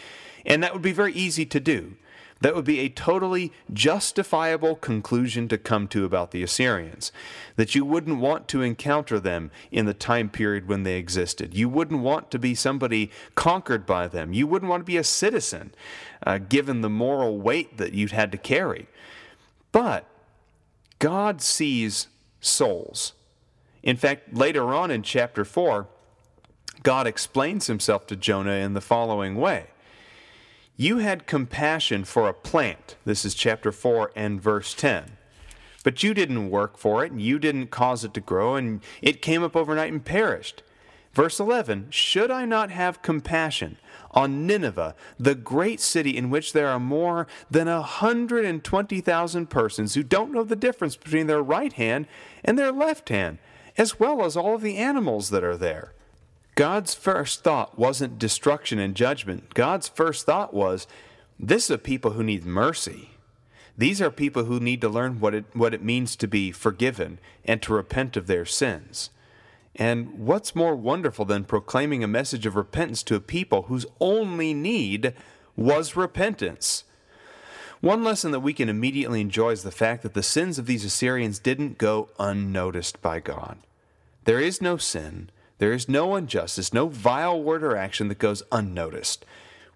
And 0.45 0.63
that 0.63 0.73
would 0.73 0.83
be 0.83 0.93
very 0.93 1.13
easy 1.13 1.45
to 1.47 1.61
do. 1.61 1.97
That 2.41 2.55
would 2.55 2.67
be 2.67 2.81
a 2.81 2.91
totally 2.91 3.51
justifiable 3.73 4.77
conclusion 4.77 5.49
to 5.49 5.57
come 5.57 5.89
to 5.89 6.05
about 6.05 6.33
the 6.33 6.43
Assyrians. 6.43 7.11
That 7.57 7.75
you 7.75 7.85
wouldn't 7.85 8.19
want 8.19 8.47
to 8.49 8.61
encounter 8.61 9.19
them 9.19 9.51
in 9.71 9.87
the 9.87 9.95
time 9.95 10.29
period 10.29 10.69
when 10.69 10.83
they 10.83 10.99
existed. 10.99 11.55
You 11.55 11.71
wouldn't 11.71 12.03
want 12.03 12.31
to 12.33 12.39
be 12.39 12.55
somebody 12.55 13.11
conquered 13.35 13.87
by 13.87 14.09
them. 14.09 14.35
You 14.35 14.47
wouldn't 14.47 14.69
want 14.69 14.83
to 14.83 14.85
be 14.85 14.99
a 14.99 15.05
citizen, 15.05 15.73
uh, 16.27 16.39
given 16.39 16.83
the 16.83 16.91
moral 16.91 17.39
weight 17.39 17.79
that 17.79 17.95
you'd 17.95 18.13
had 18.13 18.31
to 18.33 18.39
carry. 18.39 18.87
But 19.73 20.05
God 20.99 21.41
sees 21.41 22.09
souls. 22.41 23.15
In 23.83 23.97
fact, 23.97 24.35
later 24.35 24.75
on 24.75 24.91
in 24.91 25.03
chapter 25.03 25.45
4, 25.45 25.87
God 26.83 27.07
explains 27.07 27.67
himself 27.67 28.07
to 28.09 28.17
Jonah 28.17 28.53
in 28.57 28.75
the 28.75 28.81
following 28.83 29.37
way 29.37 29.69
you 30.77 30.99
had 30.99 31.27
compassion 31.27 32.05
for 32.05 32.29
a 32.29 32.35
plant. 32.35 32.97
This 33.05 33.25
is 33.25 33.35
chapter 33.35 33.73
4 33.73 34.13
and 34.15 34.41
verse 34.41 34.75
10. 34.75 35.17
But 35.83 36.03
you 36.03 36.13
didn't 36.15 36.51
work 36.51 36.77
for 36.77 37.05
it, 37.05 37.13
and 37.13 37.21
you 37.21 37.39
didn't 37.39 37.69
cause 37.69 38.05
it 38.05 38.13
to 38.15 38.21
grow, 38.21 38.57
and 38.57 38.81
it 39.01 39.23
came 39.23 39.43
up 39.43 39.57
overnight 39.57 39.93
and 39.93 40.05
perished. 40.05 40.63
Verse 41.13 41.41
11 41.41 41.89
Should 41.91 42.31
I 42.31 42.45
not 42.45 42.71
have 42.71 43.01
compassion 43.01 43.79
on 44.11 44.47
Nineveh, 44.47 44.95
the 45.19 45.35
great 45.35 45.81
city 45.81 46.17
in 46.17 46.29
which 46.29 46.53
there 46.53 46.69
are 46.69 46.81
more 46.81 47.27
than 47.51 47.69
a 47.69 47.81
120,000 47.81 49.47
persons 49.49 49.95
who 49.95 50.03
don't 50.03 50.33
know 50.33 50.45
the 50.45 50.57
difference 50.57 50.97
between 50.97 51.27
their 51.27 51.43
right 51.43 51.73
hand 51.73 52.07
and 52.45 52.59
their 52.59 52.73
left 52.73 53.09
hand, 53.09 53.39
as 53.79 53.99
well 53.99 54.25
as 54.25 54.37
all 54.37 54.57
of 54.57 54.63
the 54.63 54.77
animals 54.77 55.31
that 55.31 55.45
are 55.45 55.57
there? 55.57 55.93
God's 56.57 56.95
first 56.95 57.45
thought 57.45 57.79
wasn't 57.79 58.19
destruction 58.19 58.79
and 58.79 58.95
judgment. 58.97 59.53
God's 59.53 59.89
first 59.89 60.25
thought 60.25 60.55
was 60.55 60.87
this 61.39 61.65
is 61.65 61.71
a 61.71 61.79
people 61.79 62.13
who 62.13 62.25
need 62.25 62.47
mercy. 62.47 63.11
These 63.77 64.01
are 64.01 64.11
people 64.11 64.45
who 64.45 64.59
need 64.59 64.81
to 64.81 64.89
learn 64.89 65.21
what 65.21 65.35
it, 65.35 65.45
what 65.53 65.75
it 65.75 65.85
means 65.85 66.17
to 66.17 66.27
be 66.27 66.51
forgiven 66.51 67.19
and 67.45 67.61
to 67.61 67.75
repent 67.75 68.17
of 68.17 68.27
their 68.27 68.47
sins. 68.47 69.11
And 69.75 70.19
what's 70.19 70.57
more 70.57 70.75
wonderful 70.75 71.27
than 71.27 71.45
proclaiming 71.45 72.03
a 72.03 72.09
message 72.09 72.47
of 72.47 72.57
repentance 72.57 73.03
to 73.05 73.15
a 73.15 73.21
people 73.21 73.63
whose 73.63 73.85
only 74.01 74.55
need 74.55 75.13
was 75.57 75.95
repentance? 75.95 76.85
One 77.83 78.03
lesson 78.03 78.31
that 78.31 78.41
we 78.41 78.55
can 78.55 78.71
immediately 78.71 79.21
enjoy 79.21 79.51
is 79.51 79.63
the 79.63 79.71
fact 79.71 80.03
that 80.03 80.15
the 80.15 80.23
sins 80.23 80.59
of 80.59 80.65
these 80.65 80.87
Assyrians 80.87 81.39
didn't 81.39 81.77
go 81.77 82.09
unnoticed 82.19 83.03
by 83.03 83.21
God. 83.21 83.59
There 84.25 84.41
is 84.41 84.63
no 84.63 84.79
sin 84.79 85.29
there 85.59 85.73
is 85.73 85.89
no 85.89 86.17
injustice, 86.17 86.73
no 86.73 86.89
vile 86.89 87.43
word 87.43 87.63
or 87.63 87.77
action 87.77 88.09
that 88.09 88.19
goes 88.19 88.43
unnoticed. 88.53 89.25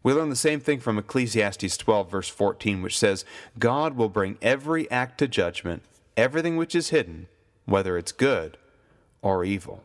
We 0.02 0.12
learn 0.12 0.30
the 0.30 0.36
same 0.36 0.60
thing 0.60 0.80
from 0.80 0.98
Ecclesiastes 0.98 1.76
12, 1.76 2.10
verse 2.10 2.28
14, 2.28 2.82
which 2.82 2.98
says, 2.98 3.24
God 3.58 3.96
will 3.96 4.08
bring 4.08 4.38
every 4.40 4.90
act 4.90 5.18
to 5.18 5.28
judgment, 5.28 5.82
everything 6.16 6.56
which 6.56 6.74
is 6.74 6.88
hidden, 6.88 7.28
whether 7.66 7.98
it's 7.98 8.12
good 8.12 8.56
or 9.22 9.44
evil. 9.44 9.82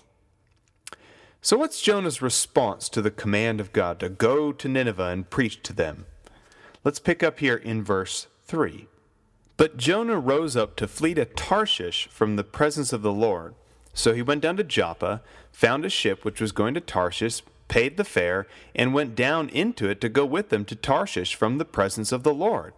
So, 1.42 1.58
what's 1.58 1.82
Jonah's 1.82 2.22
response 2.22 2.90
to 2.90 3.02
the 3.02 3.12
command 3.12 3.60
of 3.60 3.72
God 3.74 4.00
to 4.00 4.10
go 4.10 4.52
to 4.52 4.68
Nineveh 4.68 5.10
and 5.10 5.30
preach 5.30 5.62
to 5.64 5.74
them? 5.74 6.06
Let's 6.84 7.00
pick 7.00 7.22
up 7.22 7.40
here 7.40 7.58
in 7.58 7.84
verse 7.84 8.28
3. 8.46 8.88
But 9.58 9.78
Jonah 9.78 10.20
rose 10.20 10.56
up 10.56 10.76
to 10.78 10.88
flee 10.88 11.14
to 11.14 11.26
Tarshish 11.26 12.08
from 12.10 12.36
the 12.36 12.44
presence 12.44 12.92
of 12.94 13.02
the 13.02 13.12
Lord. 13.12 13.54
So 13.96 14.14
he 14.14 14.22
went 14.22 14.42
down 14.42 14.58
to 14.58 14.64
Joppa, 14.64 15.22
found 15.52 15.86
a 15.86 15.90
ship 15.90 16.24
which 16.24 16.42
was 16.42 16.52
going 16.52 16.76
to 16.76 16.82
Tarshish, 16.82 17.42
paid 17.70 17.98
the 17.98 18.04
fare, 18.04 18.46
and 18.76 18.94
went 18.94 19.16
down 19.16 19.50
into 19.50 19.90
it 19.90 20.00
to 20.02 20.10
go 20.10 20.26
with 20.26 20.50
them 20.50 20.66
to 20.66 20.76
Tarshish 20.76 21.34
from 21.34 21.58
the 21.58 21.66
presence 21.66 22.12
of 22.12 22.22
the 22.22 22.34
Lord. 22.34 22.74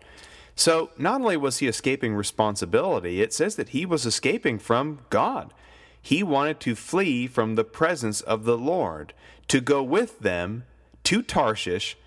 So 0.55 0.91
not 0.97 1.19
only 1.21 1.35
was 1.35 1.57
he 1.57 1.67
escaping 1.67 2.15
responsibility, 2.15 3.21
it 3.21 3.33
says 3.33 3.55
that 3.55 3.69
he 3.69 3.85
was 3.85 4.05
escaping 4.05 4.59
from 4.59 4.99
God. 5.09 5.53
He 6.01 6.23
wanted 6.23 6.59
to 6.61 6.75
flee 6.75 7.27
from 7.27 7.55
the 7.55 7.63
presence 7.63 8.21
of 8.21 8.45
the 8.45 8.57
Lord, 8.57 9.13
to 9.49 9.59
go 9.59 9.81
with 9.81 10.19
them 10.19 10.65
to 11.03 11.21
Tarshish 11.21 11.97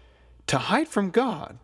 to 0.47 0.59
hide 0.59 0.89
from 0.89 1.11
God. 1.11 1.59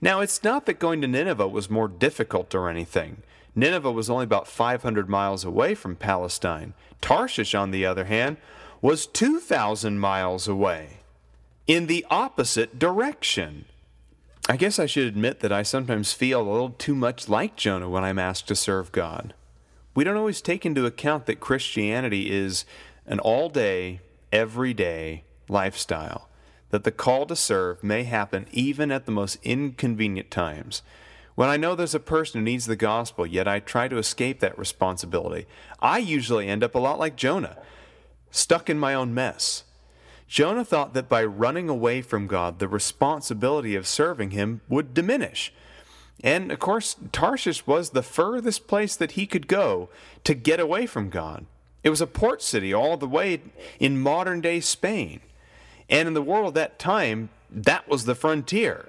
Now, 0.00 0.20
it's 0.20 0.44
not 0.44 0.66
that 0.66 0.78
going 0.78 1.00
to 1.00 1.08
Nineveh 1.08 1.48
was 1.48 1.70
more 1.70 1.88
difficult 1.88 2.54
or 2.54 2.68
anything. 2.68 3.22
Nineveh 3.54 3.92
was 3.92 4.10
only 4.10 4.24
about 4.24 4.48
500 4.48 5.08
miles 5.08 5.44
away 5.44 5.74
from 5.74 5.96
Palestine. 5.96 6.74
Tarshish, 7.00 7.54
on 7.54 7.70
the 7.70 7.86
other 7.86 8.04
hand, 8.04 8.36
was 8.80 9.06
2,000 9.06 9.98
miles 9.98 10.48
away 10.48 10.98
in 11.66 11.86
the 11.86 12.04
opposite 12.10 12.78
direction. 12.78 13.64
I 14.48 14.56
guess 14.56 14.78
I 14.78 14.86
should 14.86 15.06
admit 15.06 15.40
that 15.40 15.52
I 15.52 15.62
sometimes 15.62 16.12
feel 16.12 16.42
a 16.42 16.50
little 16.50 16.70
too 16.70 16.94
much 16.94 17.28
like 17.28 17.56
Jonah 17.56 17.88
when 17.88 18.04
I'm 18.04 18.18
asked 18.18 18.46
to 18.48 18.54
serve 18.54 18.92
God. 18.92 19.32
We 19.94 20.04
don't 20.04 20.16
always 20.16 20.42
take 20.42 20.66
into 20.66 20.84
account 20.84 21.26
that 21.26 21.40
Christianity 21.40 22.30
is 22.30 22.66
an 23.06 23.20
all 23.20 23.48
day, 23.48 24.00
everyday 24.32 25.24
lifestyle, 25.48 26.28
that 26.70 26.84
the 26.84 26.90
call 26.90 27.24
to 27.26 27.36
serve 27.36 27.82
may 27.82 28.02
happen 28.02 28.46
even 28.52 28.90
at 28.90 29.06
the 29.06 29.12
most 29.12 29.38
inconvenient 29.42 30.30
times. 30.30 30.82
When 31.34 31.48
I 31.48 31.56
know 31.56 31.74
there's 31.74 31.94
a 31.94 32.00
person 32.00 32.40
who 32.40 32.44
needs 32.44 32.66
the 32.66 32.76
gospel, 32.76 33.26
yet 33.26 33.48
I 33.48 33.58
try 33.58 33.88
to 33.88 33.98
escape 33.98 34.40
that 34.40 34.58
responsibility, 34.58 35.46
I 35.80 35.98
usually 35.98 36.48
end 36.48 36.62
up 36.62 36.74
a 36.74 36.78
lot 36.80 36.98
like 36.98 37.16
Jonah, 37.16 37.58
stuck 38.30 38.70
in 38.70 38.78
my 38.78 38.94
own 38.94 39.12
mess. 39.12 39.64
Jonah 40.28 40.64
thought 40.64 40.94
that 40.94 41.08
by 41.08 41.24
running 41.24 41.68
away 41.68 42.02
from 42.02 42.26
God, 42.26 42.58
the 42.58 42.68
responsibility 42.68 43.74
of 43.74 43.86
serving 43.86 44.30
him 44.30 44.60
would 44.68 44.94
diminish. 44.94 45.52
And 46.22 46.52
of 46.52 46.58
course, 46.60 46.96
Tarshish 47.12 47.66
was 47.66 47.90
the 47.90 48.02
furthest 48.02 48.66
place 48.66 48.96
that 48.96 49.12
he 49.12 49.26
could 49.26 49.48
go 49.48 49.90
to 50.22 50.34
get 50.34 50.60
away 50.60 50.86
from 50.86 51.10
God. 51.10 51.46
It 51.82 51.90
was 51.90 52.00
a 52.00 52.06
port 52.06 52.42
city 52.42 52.72
all 52.72 52.96
the 52.96 53.08
way 53.08 53.42
in 53.78 54.00
modern 54.00 54.40
day 54.40 54.60
Spain. 54.60 55.20
And 55.90 56.08
in 56.08 56.14
the 56.14 56.22
world 56.22 56.48
of 56.48 56.54
that 56.54 56.78
time, 56.78 57.28
that 57.50 57.88
was 57.88 58.04
the 58.04 58.14
frontier. 58.14 58.88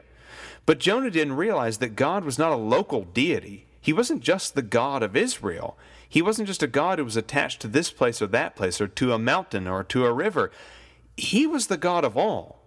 But 0.65 0.79
Jonah 0.79 1.11
didn't 1.11 1.35
realize 1.35 1.77
that 1.77 1.95
God 1.95 2.23
was 2.23 2.39
not 2.39 2.51
a 2.51 2.57
local 2.57 3.03
deity. 3.03 3.67
He 3.79 3.93
wasn't 3.93 4.21
just 4.21 4.55
the 4.55 4.61
God 4.63 5.03
of 5.03 5.15
Israel. 5.15 5.77
He 6.07 6.21
wasn't 6.21 6.47
just 6.47 6.63
a 6.63 6.67
God 6.67 6.97
who 6.97 7.05
was 7.05 7.17
attached 7.17 7.61
to 7.61 7.67
this 7.67 7.91
place 7.91 8.21
or 8.21 8.27
that 8.27 8.55
place 8.55 8.81
or 8.81 8.87
to 8.87 9.13
a 9.13 9.19
mountain 9.19 9.67
or 9.67 9.83
to 9.85 10.05
a 10.05 10.13
river. 10.13 10.51
He 11.17 11.45
was 11.45 11.67
the 11.67 11.77
God 11.77 12.03
of 12.03 12.17
all, 12.17 12.61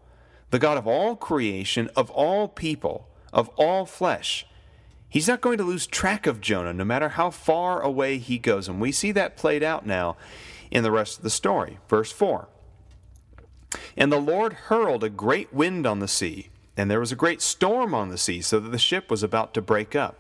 the 0.51 0.59
God 0.59 0.79
of 0.79 0.87
all 0.87 1.17
creation, 1.17 1.91
of 1.97 2.11
all 2.11 2.47
people, 2.47 3.09
of 3.33 3.49
all 3.57 3.85
flesh. 3.85 4.47
He's 5.09 5.27
not 5.27 5.41
going 5.41 5.59
to 5.59 5.65
lose 5.65 5.87
track 5.87 6.27
of 6.27 6.41
Jonah 6.41 6.75
no 6.75 6.85
matter 6.85 7.11
how 7.11 7.31
far 7.31 7.81
away 7.81 8.19
he 8.19 8.39
goes. 8.39 8.69
And 8.69 8.81
we 8.81 8.93
see 8.93 9.11
that 9.13 9.37
played 9.37 9.63
out 9.63 9.87
now 9.87 10.17
in 10.71 10.83
the 10.83 10.91
rest 10.91 11.17
of 11.17 11.25
the 11.25 11.31
story. 11.31 11.79
Verse 11.89 12.13
4 12.13 12.49
And 13.97 14.13
the 14.13 14.21
Lord 14.21 14.53
hurled 14.53 15.03
a 15.03 15.11
great 15.11 15.53
wind 15.53 15.87
on 15.87 15.99
the 15.99 16.09
sea 16.09 16.51
and 16.79 16.89
there 16.91 17.01
was 17.01 17.13
a 17.13 17.17
great 17.17 17.43
storm 17.43 17.93
on 17.93 18.09
the 18.09 18.17
sea, 18.17 18.41
so 18.41 18.61
that 18.61 18.71
the 18.71 18.79
ship 18.79 19.11
was 19.11 19.23
about 19.25 19.53
to 19.55 19.61
break 19.61 19.97
up. 19.97 20.17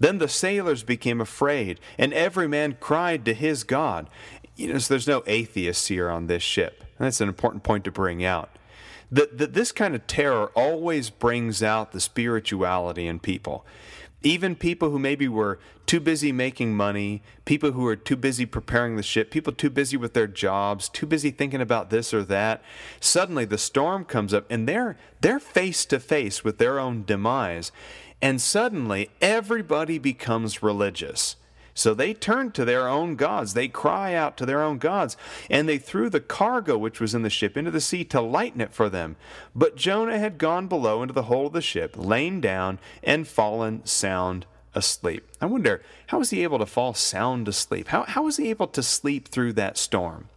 Then 0.00 0.18
the 0.18 0.28
sailors 0.28 0.82
became 0.82 1.20
afraid, 1.20 1.78
and 1.96 2.12
every 2.12 2.48
man 2.48 2.76
cried 2.80 3.24
to 3.24 3.34
his 3.34 3.64
God. 3.64 4.10
You 4.56 4.72
know, 4.72 4.78
so 4.78 4.92
there's 4.92 5.06
no 5.06 5.22
atheists 5.26 5.86
here 5.86 6.10
on 6.10 6.26
this 6.26 6.42
ship. 6.42 6.84
And 6.98 7.06
that's 7.06 7.20
an 7.20 7.28
important 7.28 7.62
point 7.62 7.84
to 7.84 7.92
bring 7.92 8.24
out. 8.24 8.50
That, 9.12 9.38
that 9.38 9.54
this 9.54 9.72
kind 9.72 9.94
of 9.94 10.06
terror 10.06 10.46
always 10.54 11.08
brings 11.08 11.62
out 11.62 11.92
the 11.92 12.00
spirituality 12.00 13.06
in 13.06 13.20
people 13.20 13.64
even 14.22 14.54
people 14.54 14.90
who 14.90 14.98
maybe 14.98 15.28
were 15.28 15.58
too 15.86 16.00
busy 16.00 16.30
making 16.30 16.76
money, 16.76 17.22
people 17.44 17.72
who 17.72 17.86
are 17.86 17.96
too 17.96 18.16
busy 18.16 18.46
preparing 18.46 18.96
the 18.96 19.02
ship, 19.02 19.30
people 19.30 19.52
too 19.52 19.70
busy 19.70 19.96
with 19.96 20.14
their 20.14 20.26
jobs, 20.26 20.88
too 20.88 21.06
busy 21.06 21.30
thinking 21.30 21.60
about 21.60 21.90
this 21.90 22.12
or 22.12 22.22
that, 22.24 22.62
suddenly 23.00 23.44
the 23.44 23.58
storm 23.58 24.04
comes 24.04 24.34
up 24.34 24.46
and 24.50 24.68
they're 24.68 24.96
they're 25.20 25.40
face 25.40 25.84
to 25.86 25.98
face 25.98 26.44
with 26.44 26.58
their 26.58 26.78
own 26.78 27.04
demise. 27.04 27.72
And 28.22 28.40
suddenly 28.40 29.10
everybody 29.20 29.98
becomes 29.98 30.62
religious. 30.62 31.36
So 31.74 31.94
they 31.94 32.14
turned 32.14 32.54
to 32.54 32.64
their 32.64 32.88
own 32.88 33.16
gods. 33.16 33.54
They 33.54 33.68
cry 33.68 34.14
out 34.14 34.36
to 34.38 34.46
their 34.46 34.62
own 34.62 34.78
gods. 34.78 35.16
And 35.48 35.68
they 35.68 35.78
threw 35.78 36.10
the 36.10 36.20
cargo 36.20 36.76
which 36.76 37.00
was 37.00 37.14
in 37.14 37.22
the 37.22 37.30
ship 37.30 37.56
into 37.56 37.70
the 37.70 37.80
sea 37.80 38.04
to 38.04 38.20
lighten 38.20 38.60
it 38.60 38.74
for 38.74 38.88
them. 38.88 39.16
But 39.54 39.76
Jonah 39.76 40.18
had 40.18 40.38
gone 40.38 40.66
below 40.66 41.02
into 41.02 41.14
the 41.14 41.24
hold 41.24 41.48
of 41.48 41.52
the 41.52 41.62
ship, 41.62 41.96
lain 41.96 42.40
down, 42.40 42.78
and 43.02 43.26
fallen 43.26 43.84
sound 43.86 44.46
asleep. 44.74 45.28
I 45.40 45.46
wonder, 45.46 45.82
how 46.08 46.18
was 46.18 46.30
he 46.30 46.42
able 46.42 46.58
to 46.58 46.66
fall 46.66 46.94
sound 46.94 47.48
asleep? 47.48 47.88
How, 47.88 48.04
how 48.04 48.24
was 48.24 48.36
he 48.36 48.50
able 48.50 48.68
to 48.68 48.82
sleep 48.82 49.28
through 49.28 49.54
that 49.54 49.78
storm? 49.78 50.28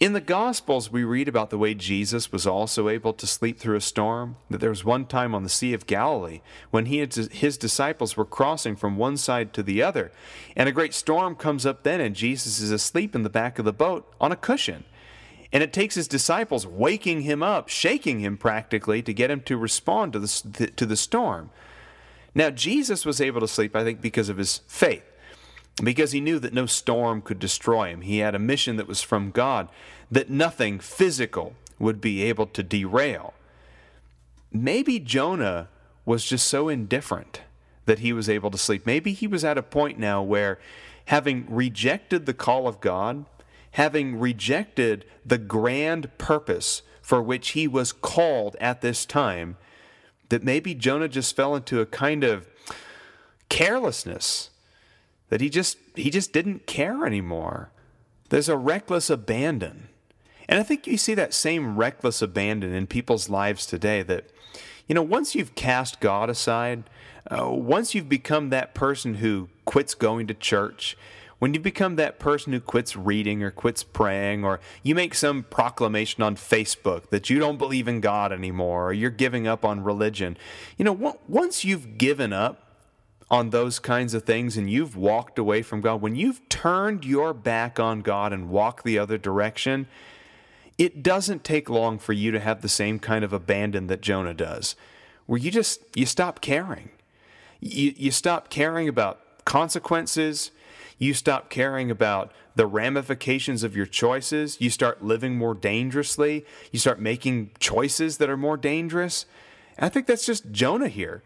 In 0.00 0.12
the 0.12 0.20
Gospels, 0.20 0.90
we 0.90 1.04
read 1.04 1.28
about 1.28 1.50
the 1.50 1.58
way 1.58 1.72
Jesus 1.72 2.32
was 2.32 2.48
also 2.48 2.88
able 2.88 3.12
to 3.12 3.28
sleep 3.28 3.60
through 3.60 3.76
a 3.76 3.80
storm. 3.80 4.36
That 4.50 4.58
there 4.58 4.70
was 4.70 4.84
one 4.84 5.06
time 5.06 5.36
on 5.36 5.44
the 5.44 5.48
Sea 5.48 5.72
of 5.72 5.86
Galilee 5.86 6.40
when 6.70 6.86
he 6.86 7.00
and 7.00 7.14
his 7.14 7.56
disciples 7.56 8.16
were 8.16 8.24
crossing 8.24 8.74
from 8.74 8.96
one 8.96 9.16
side 9.16 9.52
to 9.54 9.62
the 9.62 9.82
other, 9.82 10.10
and 10.56 10.68
a 10.68 10.72
great 10.72 10.94
storm 10.94 11.36
comes 11.36 11.64
up 11.64 11.84
then, 11.84 12.00
and 12.00 12.16
Jesus 12.16 12.58
is 12.58 12.72
asleep 12.72 13.14
in 13.14 13.22
the 13.22 13.30
back 13.30 13.60
of 13.60 13.64
the 13.64 13.72
boat 13.72 14.12
on 14.20 14.32
a 14.32 14.36
cushion. 14.36 14.82
And 15.52 15.62
it 15.62 15.72
takes 15.72 15.94
his 15.94 16.08
disciples 16.08 16.66
waking 16.66 17.20
him 17.20 17.40
up, 17.40 17.68
shaking 17.68 18.18
him 18.18 18.36
practically, 18.36 19.00
to 19.02 19.14
get 19.14 19.30
him 19.30 19.42
to 19.42 19.56
respond 19.56 20.14
to 20.14 20.18
the, 20.18 20.72
to 20.74 20.86
the 20.86 20.96
storm. 20.96 21.50
Now, 22.34 22.50
Jesus 22.50 23.06
was 23.06 23.20
able 23.20 23.40
to 23.40 23.46
sleep, 23.46 23.76
I 23.76 23.84
think, 23.84 24.00
because 24.00 24.28
of 24.28 24.38
his 24.38 24.62
faith 24.66 25.04
because 25.82 26.12
he 26.12 26.20
knew 26.20 26.38
that 26.38 26.52
no 26.52 26.66
storm 26.66 27.20
could 27.20 27.38
destroy 27.38 27.88
him. 27.88 28.02
He 28.02 28.18
had 28.18 28.34
a 28.34 28.38
mission 28.38 28.76
that 28.76 28.86
was 28.86 29.02
from 29.02 29.30
God, 29.30 29.68
that 30.10 30.30
nothing 30.30 30.78
physical 30.78 31.54
would 31.78 32.00
be 32.00 32.22
able 32.22 32.46
to 32.46 32.62
derail. 32.62 33.34
Maybe 34.52 35.00
Jonah 35.00 35.68
was 36.04 36.24
just 36.24 36.46
so 36.46 36.68
indifferent 36.68 37.42
that 37.86 37.98
he 37.98 38.12
was 38.12 38.28
able 38.28 38.50
to 38.50 38.58
sleep. 38.58 38.86
Maybe 38.86 39.12
he 39.12 39.26
was 39.26 39.44
at 39.44 39.58
a 39.58 39.62
point 39.62 39.98
now 39.98 40.22
where, 40.22 40.58
having 41.06 41.46
rejected 41.48 42.24
the 42.24 42.34
call 42.34 42.68
of 42.68 42.80
God, 42.80 43.26
having 43.72 44.18
rejected 44.20 45.04
the 45.26 45.38
grand 45.38 46.16
purpose 46.18 46.82
for 47.02 47.20
which 47.20 47.50
he 47.50 47.66
was 47.66 47.92
called 47.92 48.56
at 48.60 48.80
this 48.80 49.04
time, 49.04 49.56
that 50.28 50.44
maybe 50.44 50.74
Jonah 50.74 51.08
just 51.08 51.34
fell 51.36 51.54
into 51.54 51.80
a 51.80 51.86
kind 51.86 52.24
of 52.24 52.48
carelessness 53.48 54.50
that 55.28 55.40
he 55.40 55.48
just 55.48 55.78
he 55.94 56.10
just 56.10 56.32
didn't 56.32 56.66
care 56.66 57.06
anymore. 57.06 57.70
There's 58.30 58.48
a 58.48 58.56
reckless 58.56 59.10
abandon. 59.10 59.88
And 60.48 60.60
I 60.60 60.62
think 60.62 60.86
you 60.86 60.98
see 60.98 61.14
that 61.14 61.32
same 61.32 61.76
reckless 61.76 62.20
abandon 62.20 62.74
in 62.74 62.86
people's 62.86 63.30
lives 63.30 63.64
today 63.64 64.02
that 64.02 64.26
you 64.86 64.94
know, 64.94 65.02
once 65.02 65.34
you've 65.34 65.54
cast 65.54 66.00
God 66.00 66.28
aside, 66.28 66.84
uh, 67.30 67.48
once 67.50 67.94
you've 67.94 68.08
become 68.08 68.50
that 68.50 68.74
person 68.74 69.14
who 69.14 69.48
quits 69.64 69.94
going 69.94 70.26
to 70.26 70.34
church, 70.34 70.96
when 71.38 71.54
you 71.54 71.60
become 71.60 71.96
that 71.96 72.18
person 72.18 72.52
who 72.52 72.60
quits 72.60 72.96
reading 72.96 73.42
or 73.42 73.50
quits 73.50 73.82
praying, 73.82 74.44
or 74.44 74.60
you 74.82 74.94
make 74.94 75.14
some 75.14 75.42
proclamation 75.42 76.22
on 76.22 76.36
Facebook 76.36 77.08
that 77.10 77.30
you 77.30 77.38
don't 77.38 77.58
believe 77.58 77.88
in 77.88 78.00
God 78.00 78.32
anymore, 78.32 78.88
or 78.88 78.92
you're 78.92 79.10
giving 79.10 79.46
up 79.46 79.64
on 79.64 79.82
religion, 79.82 80.36
you 80.76 80.84
know, 80.84 81.18
once 81.26 81.64
you've 81.64 81.98
given 81.98 82.32
up 82.32 82.63
on 83.30 83.50
those 83.50 83.78
kinds 83.78 84.14
of 84.14 84.24
things 84.24 84.56
and 84.56 84.70
you've 84.70 84.96
walked 84.96 85.38
away 85.38 85.62
from 85.62 85.80
God, 85.80 86.00
when 86.00 86.14
you've 86.14 86.46
turned 86.48 87.04
your 87.04 87.32
back 87.32 87.80
on 87.80 88.00
God 88.00 88.32
and 88.32 88.50
walked 88.50 88.84
the 88.84 88.98
other 88.98 89.18
direction, 89.18 89.86
it 90.76 91.02
doesn't 91.02 91.44
take 91.44 91.70
long 91.70 91.98
for 91.98 92.12
you 92.12 92.30
to 92.30 92.40
have 92.40 92.60
the 92.60 92.68
same 92.68 92.98
kind 92.98 93.24
of 93.24 93.32
abandon 93.32 93.86
that 93.86 94.00
Jonah 94.00 94.34
does, 94.34 94.76
where 95.26 95.38
you 95.38 95.50
just 95.50 95.80
you 95.94 96.06
stop 96.06 96.40
caring. 96.40 96.90
You 97.60 97.94
you 97.96 98.10
stop 98.10 98.50
caring 98.50 98.88
about 98.88 99.20
consequences, 99.44 100.50
you 100.98 101.14
stop 101.14 101.48
caring 101.48 101.90
about 101.90 102.32
the 102.56 102.66
ramifications 102.66 103.62
of 103.62 103.76
your 103.76 103.86
choices, 103.86 104.60
you 104.60 104.70
start 104.70 105.02
living 105.02 105.36
more 105.36 105.54
dangerously, 105.54 106.44
you 106.72 106.78
start 106.78 107.00
making 107.00 107.50
choices 107.58 108.18
that 108.18 108.30
are 108.30 108.36
more 108.36 108.56
dangerous. 108.56 109.26
And 109.76 109.86
I 109.86 109.88
think 109.88 110.06
that's 110.06 110.26
just 110.26 110.50
Jonah 110.52 110.88
here. 110.88 111.22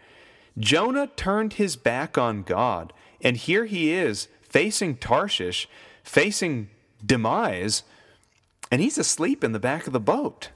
Jonah 0.58 1.06
turned 1.06 1.54
his 1.54 1.76
back 1.76 2.18
on 2.18 2.42
God, 2.42 2.92
and 3.20 3.36
here 3.36 3.64
he 3.64 3.92
is 3.92 4.28
facing 4.40 4.96
Tarshish, 4.96 5.68
facing 6.02 6.70
demise, 7.04 7.82
and 8.70 8.80
he's 8.80 8.98
asleep 8.98 9.44
in 9.44 9.52
the 9.52 9.60
back 9.60 9.86
of 9.86 9.92
the 9.92 10.00
boat. 10.00 10.50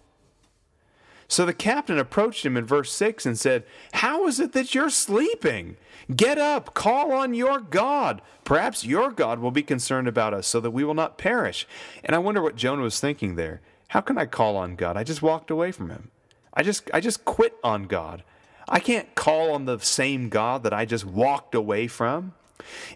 So 1.29 1.47
the 1.47 1.55
captain 1.55 1.99
approached 1.99 2.45
him 2.45 2.59
in 2.59 2.67
verse 2.67 2.93
6 2.93 3.25
and 3.25 3.39
said, 3.39 3.65
How 3.95 4.27
is 4.27 4.39
it 4.39 4.53
that 4.53 4.75
you're 4.75 4.91
sleeping? 4.91 5.79
Get 6.15 6.37
up, 6.37 6.75
call 6.75 7.11
on 7.13 7.33
your 7.33 7.59
God. 7.59 8.21
Perhaps 8.45 8.85
your 8.85 9.11
God 9.11 9.39
will 9.39 9.51
be 9.51 9.63
concerned 9.63 10.09
about 10.09 10.35
us 10.35 10.47
so 10.47 10.61
that 10.61 10.73
we 10.73 10.85
will 10.85 10.93
not 10.93 11.17
perish. 11.17 11.67
And 12.05 12.15
I 12.15 12.19
wonder 12.19 12.43
what 12.43 12.57
Jonah 12.57 12.83
was 12.83 13.01
thinking 13.01 13.37
there. 13.37 13.63
How 13.89 14.03
can 14.03 14.19
I 14.19 14.27
call 14.27 14.59
on 14.59 14.77
God? 14.77 14.99
I 14.99 15.05
just 15.05 15.23
walked 15.23 15.51
away 15.51 15.73
from 15.73 15.89
him. 15.89 16.11
I 16.53 16.63
just 16.63 16.91
I 16.93 17.01
just 17.01 17.25
quit 17.25 17.55
on 17.65 17.85
God. 17.85 18.25
I 18.73 18.81
can't 18.81 19.15
call 19.15 19.53
on 19.53 19.67
the 19.67 19.79
same 19.81 20.31
God 20.31 20.63
that 20.63 20.73
I 20.73 20.87
just 20.87 21.05
walked 21.05 21.55
away 21.55 21.89
from. 21.89 22.33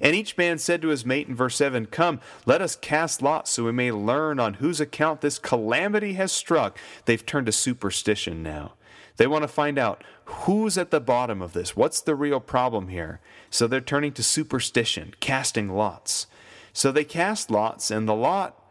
And 0.00 0.16
each 0.16 0.38
man 0.38 0.56
said 0.56 0.80
to 0.80 0.88
his 0.88 1.04
mate 1.04 1.28
in 1.28 1.34
verse 1.34 1.56
7, 1.56 1.86
Come, 1.86 2.20
let 2.46 2.62
us 2.62 2.76
cast 2.76 3.20
lots 3.20 3.50
so 3.50 3.64
we 3.64 3.72
may 3.72 3.92
learn 3.92 4.40
on 4.40 4.54
whose 4.54 4.80
account 4.80 5.20
this 5.20 5.38
calamity 5.38 6.14
has 6.14 6.32
struck. 6.32 6.78
They've 7.04 7.24
turned 7.24 7.44
to 7.46 7.52
superstition 7.52 8.42
now. 8.42 8.72
They 9.18 9.26
want 9.26 9.42
to 9.42 9.48
find 9.48 9.78
out 9.78 10.02
who's 10.24 10.78
at 10.78 10.90
the 10.90 11.00
bottom 11.00 11.42
of 11.42 11.52
this. 11.52 11.76
What's 11.76 12.00
the 12.00 12.14
real 12.14 12.40
problem 12.40 12.88
here? 12.88 13.20
So 13.50 13.66
they're 13.66 13.82
turning 13.82 14.12
to 14.12 14.22
superstition, 14.22 15.14
casting 15.20 15.68
lots. 15.68 16.26
So 16.72 16.90
they 16.90 17.04
cast 17.04 17.50
lots, 17.50 17.90
and 17.90 18.08
the 18.08 18.14
lot, 18.14 18.62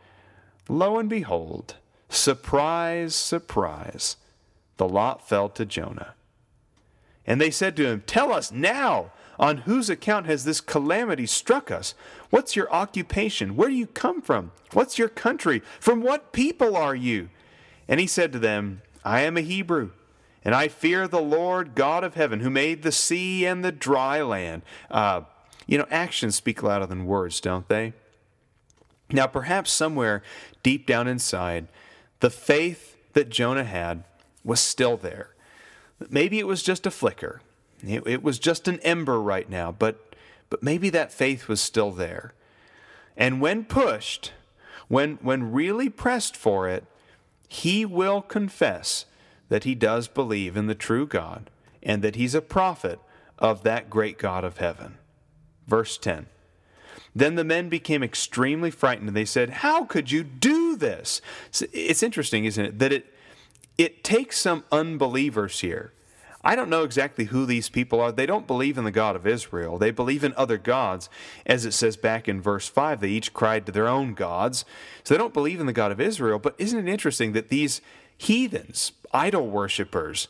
lo 0.68 0.98
and 0.98 1.10
behold, 1.10 1.76
surprise, 2.10 3.14
surprise, 3.16 4.18
the 4.78 4.88
lot 4.88 5.28
fell 5.28 5.50
to 5.50 5.66
Jonah. 5.66 6.16
And 7.28 7.42
they 7.42 7.52
said 7.52 7.76
to 7.78 7.88
him, 7.88 8.04
Tell 8.06 8.32
us 8.32 8.52
now, 8.52 9.12
on 9.38 9.58
whose 9.60 9.90
account 9.90 10.26
has 10.28 10.46
this 10.46 10.62
calamity 10.62 11.26
struck 11.26 11.70
us? 11.70 11.94
What's 12.30 12.56
your 12.56 12.72
occupation? 12.72 13.56
Where 13.56 13.70
do 13.70 13.76
you 13.76 13.88
come 13.88 14.22
from? 14.22 14.52
What's 14.74 14.98
your 14.98 15.10
country? 15.10 15.62
From 15.80 16.02
what 16.02 16.32
people 16.32 16.76
are 16.78 16.96
you? 16.96 17.30
And 17.88 18.00
he 18.00 18.08
said 18.08 18.32
to 18.32 18.40
them, 18.40 18.82
I 19.04 19.22
am 19.22 19.38
a 19.38 19.42
Hebrew, 19.42 19.92
and 20.44 20.56
I 20.56 20.68
fear 20.68 21.08
the 21.08 21.22
Lord 21.22 21.76
God 21.76 22.04
of 22.04 22.16
heaven, 22.16 22.40
who 22.40 22.50
made 22.50 22.82
the 22.82 22.92
sea 22.92 23.46
and 23.46 23.64
the 23.64 23.72
dry 23.72 24.22
land. 24.22 24.64
Uh, 24.90 25.22
you 25.68 25.78
know, 25.78 25.88
actions 25.90 26.36
speak 26.36 26.64
louder 26.64 26.86
than 26.86 27.06
words, 27.06 27.40
don't 27.40 27.68
they? 27.68 27.94
Now, 29.12 29.28
perhaps 29.28 29.72
somewhere 29.72 30.24
deep 30.64 30.88
down 30.88 31.08
inside, 31.08 31.68
the 32.22 32.30
faith 32.30 32.98
that 33.14 33.30
Jonah 33.30 33.64
had 33.64 34.04
was 34.44 34.60
still 34.60 34.98
there. 34.98 35.35
Maybe 36.10 36.40
it 36.40 36.48
was 36.48 36.64
just 36.64 36.86
a 36.86 36.92
flicker. 36.92 37.42
It, 37.86 38.06
it 38.06 38.24
was 38.24 38.40
just 38.40 38.68
an 38.68 38.80
ember 38.82 39.22
right 39.22 39.50
now, 39.50 39.72
but, 39.72 40.14
but 40.50 40.64
maybe 40.64 40.90
that 40.90 41.12
faith 41.12 41.48
was 41.48 41.62
still 41.62 41.92
there. 41.92 42.34
And 43.18 43.42
when 43.42 43.66
pushed, 43.66 44.34
when, 44.88 45.16
when 45.22 45.52
really 45.52 45.90
pressed 45.90 46.36
for 46.36 46.68
it, 46.68 46.86
he 47.48 47.86
will 47.86 48.22
confess 48.22 49.06
that 49.50 49.64
he 49.64 49.76
does 49.76 50.08
believe 50.08 50.58
in 50.58 50.68
the 50.68 50.76
true 50.76 51.06
God 51.08 51.50
and 51.84 52.02
that 52.02 52.16
he's 52.16 52.36
a 52.36 52.42
prophet 52.42 53.00
of 53.38 53.64
that 53.64 53.90
great 53.90 54.18
God 54.18 54.44
of 54.44 54.58
heaven. 54.58 54.98
Verse 55.68 55.98
10. 55.98 56.28
Then 57.16 57.36
the 57.36 57.44
men 57.44 57.70
became 57.70 58.04
extremely 58.04 58.72
frightened 58.72 59.08
and 59.08 59.16
they 59.16 59.26
said, 59.26 59.50
How 59.50 59.86
could 59.86 60.12
you 60.12 60.24
do 60.24 60.76
this? 60.76 61.22
It's 61.72 62.04
interesting, 62.04 62.46
isn't 62.46 62.66
it, 62.66 62.80
that 62.80 62.92
it, 62.92 63.15
it 63.78 64.04
takes 64.04 64.40
some 64.40 64.64
unbelievers 64.72 65.60
here. 65.60 65.92
I 66.44 66.56
don't 66.56 66.70
know 66.70 66.84
exactly 66.84 67.26
who 67.26 67.48
these 67.48 67.70
people 67.70 68.00
are. 68.00 68.12
They 68.12 68.28
don't 68.28 68.46
believe 68.46 68.78
in 68.78 68.84
the 68.84 68.92
God 68.92 69.16
of 69.16 69.26
Israel. 69.26 69.80
They 69.80 69.90
believe 69.90 70.24
in 70.24 70.34
other 70.38 70.60
gods. 70.60 71.10
As 71.44 71.66
it 71.66 71.72
says 71.72 71.98
back 71.98 72.28
in 72.28 72.40
verse 72.40 72.68
5, 72.68 73.02
they 73.02 73.10
each 73.10 73.34
cried 73.34 73.66
to 73.66 73.72
their 73.72 73.88
own 73.88 74.14
gods. 74.14 74.64
So 75.04 75.14
they 75.14 75.18
don't 75.18 75.34
believe 75.34 75.60
in 75.60 75.66
the 75.66 75.74
God 75.74 75.92
of 75.92 76.00
Israel. 76.00 76.38
But 76.38 76.54
isn't 76.60 76.88
it 76.88 76.92
interesting 76.92 77.34
that 77.34 77.50
these 77.50 77.82
heathens, 78.16 78.92
idol 79.12 79.48
worshippers, 79.48 80.28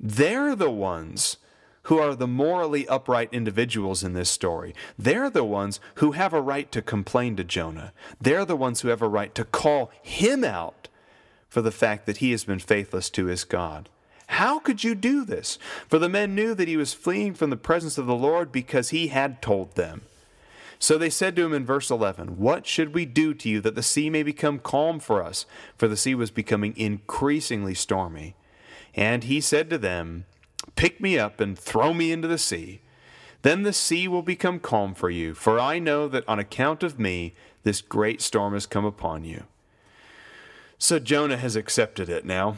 they're 0.00 0.56
the 0.56 0.72
ones 0.72 1.36
who 1.84 1.98
are 1.98 2.16
the 2.16 2.26
morally 2.26 2.88
upright 2.88 3.28
individuals 3.30 4.02
in 4.02 4.14
this 4.14 4.30
story. 4.30 4.74
They're 4.98 5.30
the 5.30 5.44
ones 5.44 5.78
who 5.96 6.12
have 6.12 6.32
a 6.32 6.40
right 6.40 6.70
to 6.72 6.82
complain 6.82 7.36
to 7.36 7.44
Jonah. 7.44 7.92
They're 8.20 8.44
the 8.44 8.56
ones 8.56 8.80
who 8.80 8.88
have 8.88 9.02
a 9.02 9.08
right 9.08 9.34
to 9.36 9.44
call 9.44 9.92
him 10.02 10.42
out 10.42 10.88
for 11.54 11.62
the 11.62 11.70
fact 11.70 12.04
that 12.06 12.16
he 12.16 12.32
has 12.32 12.42
been 12.42 12.58
faithless 12.58 13.08
to 13.08 13.26
his 13.26 13.44
God. 13.44 13.88
How 14.26 14.58
could 14.58 14.82
you 14.82 14.96
do 14.96 15.24
this? 15.24 15.56
For 15.86 16.00
the 16.00 16.08
men 16.08 16.34
knew 16.34 16.52
that 16.52 16.66
he 16.66 16.76
was 16.76 16.92
fleeing 16.92 17.32
from 17.32 17.50
the 17.50 17.56
presence 17.56 17.96
of 17.96 18.06
the 18.06 18.16
Lord 18.16 18.50
because 18.50 18.88
he 18.88 19.06
had 19.06 19.40
told 19.40 19.76
them. 19.76 20.02
So 20.80 20.98
they 20.98 21.10
said 21.10 21.36
to 21.36 21.44
him 21.44 21.54
in 21.54 21.64
verse 21.64 21.92
11, 21.92 22.38
What 22.38 22.66
should 22.66 22.92
we 22.92 23.06
do 23.06 23.34
to 23.34 23.48
you 23.48 23.60
that 23.60 23.76
the 23.76 23.84
sea 23.84 24.10
may 24.10 24.24
become 24.24 24.58
calm 24.58 24.98
for 24.98 25.22
us? 25.22 25.46
For 25.78 25.86
the 25.86 25.96
sea 25.96 26.16
was 26.16 26.32
becoming 26.32 26.74
increasingly 26.76 27.74
stormy. 27.74 28.34
And 28.96 29.22
he 29.22 29.40
said 29.40 29.70
to 29.70 29.78
them, 29.78 30.24
Pick 30.74 31.00
me 31.00 31.20
up 31.20 31.38
and 31.38 31.56
throw 31.56 31.94
me 31.94 32.10
into 32.10 32.26
the 32.26 32.36
sea. 32.36 32.80
Then 33.42 33.62
the 33.62 33.72
sea 33.72 34.08
will 34.08 34.22
become 34.22 34.58
calm 34.58 34.92
for 34.92 35.08
you, 35.08 35.34
for 35.34 35.60
I 35.60 35.78
know 35.78 36.08
that 36.08 36.28
on 36.28 36.40
account 36.40 36.82
of 36.82 36.98
me 36.98 37.36
this 37.62 37.80
great 37.80 38.20
storm 38.20 38.54
has 38.54 38.66
come 38.66 38.84
upon 38.84 39.22
you. 39.22 39.44
So 40.78 40.98
Jonah 40.98 41.36
has 41.36 41.56
accepted 41.56 42.08
it 42.08 42.24
now. 42.24 42.56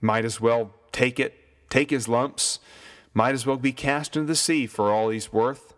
Might 0.00 0.24
as 0.24 0.40
well 0.40 0.72
take 0.90 1.20
it, 1.20 1.34
take 1.70 1.90
his 1.90 2.08
lumps, 2.08 2.58
might 3.14 3.34
as 3.34 3.46
well 3.46 3.56
be 3.56 3.72
cast 3.72 4.16
into 4.16 4.26
the 4.26 4.36
sea 4.36 4.66
for 4.66 4.90
all 4.90 5.10
he's 5.10 5.32
worth. 5.32 5.74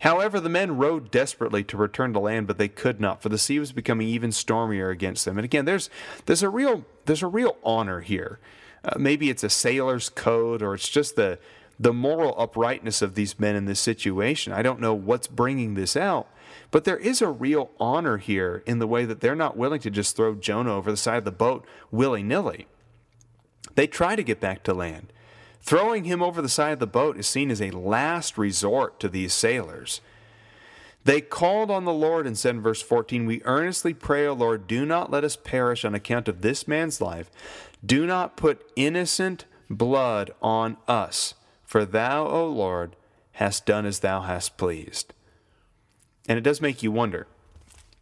However, 0.00 0.40
the 0.40 0.48
men 0.48 0.78
rowed 0.78 1.10
desperately 1.10 1.62
to 1.64 1.76
return 1.76 2.14
to 2.14 2.20
land, 2.20 2.46
but 2.46 2.56
they 2.56 2.68
could 2.68 3.00
not, 3.00 3.22
for 3.22 3.28
the 3.28 3.36
sea 3.36 3.58
was 3.58 3.72
becoming 3.72 4.08
even 4.08 4.32
stormier 4.32 4.88
against 4.88 5.26
them. 5.26 5.36
And 5.36 5.44
again, 5.44 5.66
there's 5.66 5.90
there's 6.24 6.42
a 6.42 6.48
real 6.48 6.84
there's 7.04 7.22
a 7.22 7.26
real 7.26 7.56
honor 7.62 8.00
here. 8.00 8.40
Uh, 8.82 8.98
maybe 8.98 9.28
it's 9.28 9.44
a 9.44 9.50
sailor's 9.50 10.08
code, 10.08 10.62
or 10.62 10.74
it's 10.74 10.88
just 10.88 11.16
the 11.16 11.38
the 11.78 11.92
moral 11.92 12.34
uprightness 12.38 13.02
of 13.02 13.14
these 13.14 13.38
men 13.38 13.54
in 13.54 13.66
this 13.66 13.80
situation. 13.80 14.54
I 14.54 14.62
don't 14.62 14.80
know 14.80 14.94
what's 14.94 15.26
bringing 15.26 15.74
this 15.74 15.96
out, 15.96 16.28
but 16.70 16.84
there 16.84 16.96
is 16.96 17.20
a 17.20 17.28
real 17.28 17.70
honor 17.78 18.18
here 18.18 18.62
in 18.66 18.78
the 18.78 18.86
way 18.86 19.04
that 19.04 19.20
they're 19.20 19.34
not 19.34 19.56
willing 19.56 19.80
to 19.80 19.90
just 19.90 20.16
throw 20.16 20.34
Jonah 20.34 20.74
over 20.74 20.90
the 20.90 20.96
side 20.96 21.18
of 21.18 21.24
the 21.24 21.32
boat 21.32 21.66
willy 21.90 22.22
nilly. 22.22 22.66
They 23.74 23.86
try 23.86 24.16
to 24.16 24.22
get 24.22 24.40
back 24.40 24.62
to 24.64 24.74
land. 24.74 25.12
Throwing 25.62 26.04
him 26.04 26.22
over 26.22 26.40
the 26.40 26.48
side 26.48 26.72
of 26.72 26.78
the 26.78 26.86
boat 26.86 27.18
is 27.18 27.26
seen 27.26 27.50
as 27.50 27.60
a 27.60 27.70
last 27.70 28.38
resort 28.38 28.98
to 29.00 29.08
these 29.08 29.32
sailors. 29.32 30.00
They 31.04 31.20
called 31.20 31.70
on 31.70 31.84
the 31.84 31.92
Lord 31.92 32.26
and 32.26 32.36
said 32.36 32.56
in 32.56 32.60
verse 32.60 32.82
14, 32.82 33.26
We 33.26 33.42
earnestly 33.44 33.94
pray, 33.94 34.26
O 34.26 34.32
Lord, 34.34 34.66
do 34.66 34.84
not 34.84 35.10
let 35.10 35.24
us 35.24 35.36
perish 35.36 35.84
on 35.84 35.94
account 35.94 36.28
of 36.28 36.42
this 36.42 36.68
man's 36.68 37.00
life. 37.00 37.30
Do 37.84 38.06
not 38.06 38.36
put 38.36 38.70
innocent 38.76 39.46
blood 39.70 40.30
on 40.42 40.76
us, 40.86 41.34
for 41.64 41.84
thou, 41.84 42.26
O 42.26 42.46
Lord, 42.46 42.96
hast 43.32 43.64
done 43.64 43.86
as 43.86 44.00
thou 44.00 44.22
hast 44.22 44.58
pleased. 44.58 45.14
And 46.28 46.38
it 46.38 46.42
does 46.42 46.60
make 46.60 46.82
you 46.82 46.92
wonder 46.92 47.26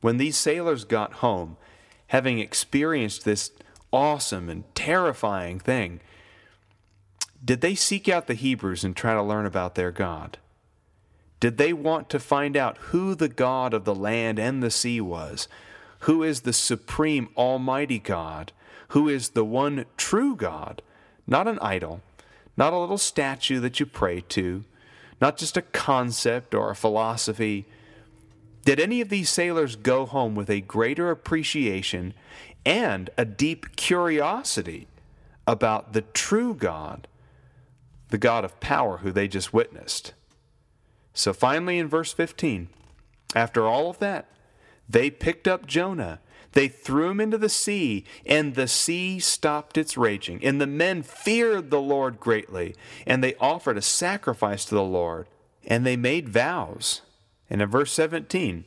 when 0.01 0.17
these 0.17 0.37
sailors 0.37 0.85
got 0.85 1.15
home, 1.15 1.57
having 2.09 2.39
experienced 2.39 3.25
this 3.25 3.51
awesome 3.93 4.49
and 4.49 4.65
terrifying 4.75 5.59
thing, 5.59 6.01
did 7.45 7.61
they 7.61 7.75
seek 7.75 8.09
out 8.09 8.27
the 8.27 8.35
Hebrews 8.35 8.85
and 8.85 8.97
try 8.97 9.15
to 9.15 9.23
learn 9.23 9.47
about 9.47 9.75
their 9.75 9.91
God? 9.91 10.39
Did 11.41 11.57
they 11.57 11.73
want 11.73 12.11
to 12.11 12.19
find 12.19 12.57
out 12.57 12.79
who 12.79 13.15
the 13.15 13.29
God 13.29 13.73
of 13.73 13.85
the 13.85 13.95
land 13.95 14.39
and 14.39 14.63
the 14.63 14.71
sea 14.71 15.01
was? 15.01 15.49
Who 16.01 16.23
is 16.23 16.41
the 16.41 16.53
supreme 16.53 17.29
almighty 17.37 17.99
God? 17.99 18.53
Who 18.89 19.09
is 19.09 19.31
the 19.31 19.45
one 19.45 19.85
true 19.97 20.35
God? 20.35 20.83
Not 21.27 21.47
an 21.47 21.59
idol, 21.61 22.01
not 22.57 22.73
a 22.73 22.79
little 22.79 22.99
statue 22.99 23.61
that 23.61 23.79
you 23.79 23.87
pray 23.87 24.23
to, 24.31 24.65
not 25.21 25.37
just 25.37 25.57
a 25.57 25.63
concept 25.63 26.55
or 26.55 26.71
a 26.71 26.77
philosophy. 26.77 27.67
Did 28.65 28.81
any 28.81 29.01
of 29.01 29.09
these 29.09 29.31
sailors 29.31 29.77
go 29.77 30.07
home 30.07 30.35
with 30.35 30.51
a 30.51 30.61
greater 30.61 31.11
appreciation 31.11 32.15
and 32.67 33.11
a 33.17 33.25
deep 33.25 33.77
curiosity 33.77 34.89
about 35.47 35.93
the 35.93 36.03
true 36.03 36.55
God 36.55 37.09
the 38.09 38.19
God 38.19 38.45
of 38.45 38.61
power 38.61 38.99
who 38.99 39.13
they 39.13 39.29
just 39.29 39.53
witnessed. 39.53 40.15
So 41.13 41.33
finally, 41.33 41.79
in 41.79 41.89
verse 41.89 42.13
15, 42.13 42.69
after 43.35 43.67
all 43.67 43.91
of 43.91 43.99
that, 43.99 44.27
they 44.89 45.11
picked 45.11 45.47
up 45.47 45.67
Jonah. 45.67 46.21
They 46.53 46.69
threw 46.69 47.11
him 47.11 47.21
into 47.21 47.37
the 47.37 47.51
sea, 47.51 48.05
and 48.25 48.55
the 48.55 48.69
sea 48.69 49.21
stopped 49.21 49.77
its 49.77 49.99
raging. 49.99 50.43
And 50.43 50.61
the 50.61 50.67
men 50.67 51.03
feared 51.03 51.71
the 51.71 51.81
Lord 51.81 52.19
greatly, 52.19 52.75
and 53.07 53.23
they 53.23 53.35
offered 53.37 53.77
a 53.77 53.83
sacrifice 53.83 54.65
to 54.67 54.75
the 54.75 54.83
Lord, 54.83 55.27
and 55.67 55.85
they 55.85 55.97
made 55.97 56.31
vows. 56.31 57.03
And 57.51 57.63
in 57.63 57.69
verse 57.69 57.93
17, 57.93 58.65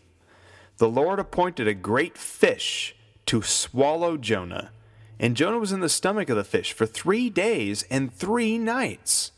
the 0.77 0.89
Lord 0.89 1.19
appointed 1.19 1.67
a 1.67 1.73
great 1.73 2.17
fish 2.17 2.95
to 3.27 3.41
swallow 3.41 4.17
Jonah. 4.17 4.71
And 5.19 5.37
Jonah 5.37 5.59
was 5.59 5.71
in 5.71 5.81
the 5.81 5.89
stomach 5.89 6.29
of 6.29 6.37
the 6.37 6.43
fish 6.43 6.73
for 6.73 6.85
three 6.85 7.29
days 7.29 7.83
and 7.91 8.13
three 8.13 8.57
nights. 8.57 9.31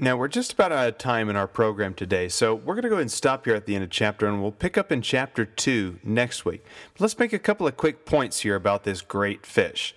Now, 0.00 0.16
we're 0.16 0.28
just 0.28 0.52
about 0.52 0.70
out 0.70 0.88
of 0.88 0.96
time 0.96 1.28
in 1.28 1.34
our 1.34 1.48
program 1.48 1.92
today, 1.92 2.28
so 2.28 2.54
we're 2.54 2.74
going 2.74 2.84
to 2.84 2.88
go 2.88 2.94
ahead 2.94 3.02
and 3.02 3.10
stop 3.10 3.44
here 3.44 3.56
at 3.56 3.66
the 3.66 3.74
end 3.74 3.82
of 3.82 3.90
chapter, 3.90 4.28
and 4.28 4.40
we'll 4.40 4.52
pick 4.52 4.78
up 4.78 4.92
in 4.92 5.02
chapter 5.02 5.44
2 5.44 5.98
next 6.04 6.44
week. 6.44 6.64
But 6.94 7.00
let's 7.00 7.18
make 7.18 7.32
a 7.32 7.38
couple 7.40 7.66
of 7.66 7.76
quick 7.76 8.04
points 8.04 8.40
here 8.40 8.54
about 8.54 8.84
this 8.84 9.00
great 9.02 9.44
fish. 9.44 9.96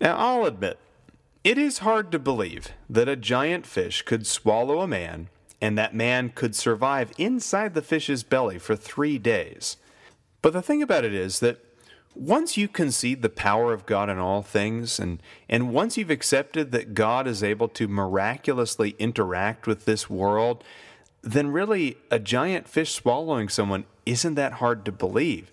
Now, 0.00 0.16
I'll 0.16 0.46
admit, 0.46 0.78
it 1.44 1.58
is 1.58 1.78
hard 1.78 2.10
to 2.12 2.18
believe 2.18 2.68
that 2.88 3.10
a 3.10 3.14
giant 3.14 3.66
fish 3.66 4.00
could 4.02 4.26
swallow 4.26 4.80
a 4.80 4.88
man, 4.88 5.28
and 5.60 5.76
that 5.78 5.94
man 5.94 6.30
could 6.34 6.54
survive 6.54 7.12
inside 7.18 7.74
the 7.74 7.82
fish's 7.82 8.22
belly 8.22 8.58
for 8.58 8.76
three 8.76 9.18
days. 9.18 9.76
But 10.42 10.52
the 10.52 10.62
thing 10.62 10.82
about 10.82 11.04
it 11.04 11.14
is 11.14 11.40
that 11.40 11.58
once 12.14 12.56
you 12.56 12.66
concede 12.66 13.20
the 13.20 13.28
power 13.28 13.72
of 13.72 13.84
God 13.84 14.08
in 14.08 14.18
all 14.18 14.42
things, 14.42 14.98
and, 14.98 15.22
and 15.48 15.72
once 15.72 15.96
you've 15.96 16.10
accepted 16.10 16.72
that 16.72 16.94
God 16.94 17.26
is 17.26 17.42
able 17.42 17.68
to 17.68 17.88
miraculously 17.88 18.96
interact 18.98 19.66
with 19.66 19.84
this 19.84 20.08
world, 20.08 20.64
then 21.22 21.48
really 21.48 21.98
a 22.10 22.18
giant 22.18 22.68
fish 22.68 22.94
swallowing 22.94 23.48
someone 23.48 23.84
isn't 24.06 24.34
that 24.34 24.54
hard 24.54 24.84
to 24.84 24.92
believe. 24.92 25.50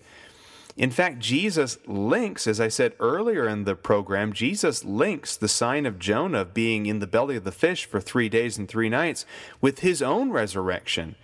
In 0.76 0.90
fact, 0.90 1.20
Jesus 1.20 1.78
links, 1.86 2.48
as 2.48 2.60
I 2.60 2.66
said 2.66 2.94
earlier 2.98 3.46
in 3.46 3.64
the 3.64 3.76
program, 3.76 4.32
Jesus 4.32 4.84
links 4.84 5.36
the 5.36 5.46
sign 5.46 5.86
of 5.86 6.00
Jonah 6.00 6.44
being 6.44 6.86
in 6.86 6.98
the 6.98 7.06
belly 7.06 7.36
of 7.36 7.44
the 7.44 7.52
fish 7.52 7.84
for 7.84 8.00
three 8.00 8.28
days 8.28 8.58
and 8.58 8.68
three 8.68 8.88
nights 8.88 9.24
with 9.60 9.80
his 9.80 10.02
own 10.02 10.30
resurrection. 10.30 11.14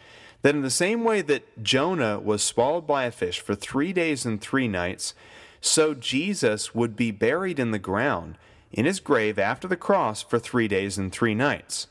That 0.43 0.55
in 0.55 0.63
the 0.63 0.71
same 0.71 1.03
way 1.03 1.21
that 1.23 1.63
Jonah 1.63 2.21
was 2.21 2.43
swallowed 2.43 2.87
by 2.87 3.05
a 3.05 3.11
fish 3.11 3.41
for 3.41 3.57
three 3.57 3.93
days 3.93 4.25
and 4.25 4.41
three 4.41 4.69
nights, 4.69 5.15
so 5.61 5.95
Jesus 5.95 6.73
would 6.75 6.95
be 6.95 7.11
buried 7.11 7.59
in 7.59 7.73
the 7.73 7.79
ground 7.79 8.39
in 8.73 8.87
his 8.87 9.01
grave 9.01 9.39
after 9.39 9.67
the 9.67 9.77
cross 9.77 10.23
for 10.23 10.39
three 10.39 10.69
days 10.69 10.97
and 10.97 11.13
three 11.13 11.35
nights. 11.35 11.89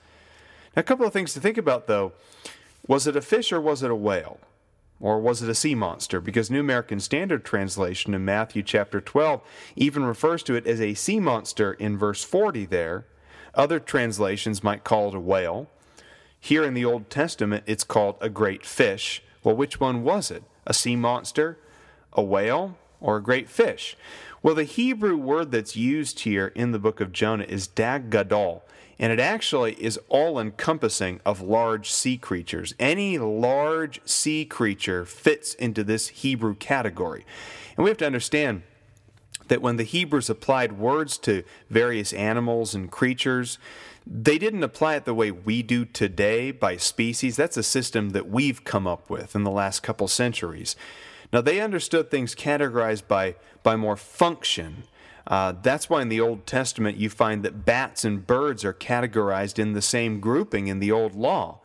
Now, 0.76 0.80
a 0.80 0.84
couple 0.84 1.06
of 1.06 1.12
things 1.12 1.34
to 1.34 1.42
think 1.42 1.58
about 1.58 1.88
though. 1.88 2.14
Was 2.88 3.06
it 3.06 3.18
a 3.18 3.22
fish 3.22 3.52
or 3.52 3.60
was 3.60 3.84
it 3.84 3.92
a 3.92 3.96
whale? 3.96 4.40
Or 5.00 5.20
was 5.20 5.42
it 5.42 5.50
a 5.50 5.56
sea 5.56 5.76
monster? 5.76 6.20
Because 6.20 6.52
New 6.52 6.60
American 6.60 7.00
Standard 7.00 7.46
Translation 7.46 8.14
in 8.14 8.26
Matthew 8.26 8.64
chapter 8.64 9.00
12 9.00 9.42
even 9.76 10.04
refers 10.04 10.44
to 10.44 10.56
it 10.56 10.68
as 10.68 10.82
a 10.82 10.94
sea 10.94 11.20
monster 11.20 11.74
in 11.74 11.98
verse 11.98 12.24
40 12.24 12.66
there. 12.66 13.06
Other 13.56 13.80
translations 13.80 14.64
might 14.64 14.84
call 14.84 15.10
it 15.10 15.16
a 15.16 15.20
whale. 15.20 15.70
Here 16.40 16.64
in 16.64 16.74
the 16.74 16.86
Old 16.86 17.10
Testament, 17.10 17.64
it's 17.66 17.84
called 17.84 18.16
a 18.22 18.30
great 18.30 18.66
fish. 18.66 19.24
Well, 19.44 19.56
which 19.56 19.80
one 19.80 20.04
was 20.04 20.32
it? 20.32 20.44
A 20.68 20.74
sea 20.74 20.96
monster? 20.96 21.58
A 22.14 22.22
whale? 22.22 22.78
Or 23.02 23.18
a 23.18 23.24
great 23.24 23.50
fish? 23.50 23.96
Well, 24.44 24.56
the 24.56 24.64
Hebrew 24.64 25.18
word 25.18 25.52
that's 25.52 25.76
used 25.76 26.22
here 26.22 26.48
in 26.56 26.72
the 26.72 26.80
book 26.80 27.02
of 27.02 27.12
Jonah 27.12 27.46
is 27.46 27.68
dag 27.68 28.10
gadol, 28.10 28.64
and 29.00 29.14
it 29.14 29.20
actually 29.20 29.74
is 29.82 29.98
all 30.10 30.40
encompassing 30.40 31.22
of 31.26 31.42
large 31.42 31.90
sea 31.90 32.18
creatures. 32.18 32.76
Any 32.78 33.18
large 33.18 34.02
sea 34.06 34.44
creature 34.44 35.06
fits 35.06 35.54
into 35.54 35.84
this 35.84 36.10
Hebrew 36.10 36.54
category. 36.56 37.26
And 37.78 37.86
we 37.86 37.90
have 37.90 37.98
to 38.00 38.06
understand 38.06 38.64
that 39.48 39.62
when 39.62 39.78
the 39.78 39.84
Hebrews 39.84 40.30
applied 40.30 40.78
words 40.78 41.18
to 41.20 41.44
various 41.70 42.12
animals 42.12 42.76
and 42.76 42.92
creatures, 42.92 43.58
they 44.06 44.38
didn't 44.38 44.64
apply 44.64 44.96
it 44.96 45.06
the 45.06 45.14
way 45.14 45.32
we 45.32 45.64
do 45.64 45.86
today 45.86 46.52
by 46.52 46.78
species. 46.78 47.36
That's 47.36 47.58
a 47.58 47.64
system 47.64 48.10
that 48.10 48.30
we've 48.30 48.64
come 48.64 48.86
up 48.86 49.10
with 49.10 49.36
in 49.36 49.44
the 49.44 49.52
last 49.52 49.82
couple 49.82 50.08
centuries. 50.08 50.76
Now, 51.32 51.42
they 51.42 51.62
understood 51.62 52.10
things 52.10 52.36
categorized 52.36 53.08
by, 53.08 53.36
by 53.64 53.76
more 53.76 53.96
function. 53.96 54.84
Uh, 55.30 55.54
that's 55.62 55.90
why 55.90 56.02
in 56.02 56.10
the 56.10 56.20
Old 56.20 56.48
Testament 56.48 56.98
you 56.98 57.10
find 57.10 57.44
that 57.44 57.64
bats 57.64 58.04
and 58.04 58.26
birds 58.26 58.66
are 58.66 58.74
categorized 58.74 59.60
in 59.60 59.74
the 59.74 59.82
same 59.82 60.20
grouping 60.20 60.68
in 60.68 60.80
the 60.80 60.92
Old 60.92 61.14
Law. 61.14 61.60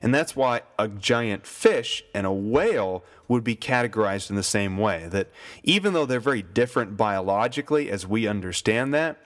And 0.00 0.14
that's 0.14 0.36
why 0.36 0.60
a 0.78 0.86
giant 0.86 1.46
fish 1.46 2.04
and 2.14 2.26
a 2.26 2.32
whale 2.32 3.02
would 3.26 3.42
be 3.42 3.56
categorized 3.56 4.30
in 4.30 4.36
the 4.36 4.42
same 4.42 4.76
way. 4.76 5.08
That 5.10 5.30
even 5.64 5.92
though 5.92 6.06
they're 6.06 6.20
very 6.20 6.42
different 6.42 6.96
biologically 6.96 7.90
as 7.90 8.06
we 8.06 8.28
understand 8.28 8.94
that, 8.94 9.18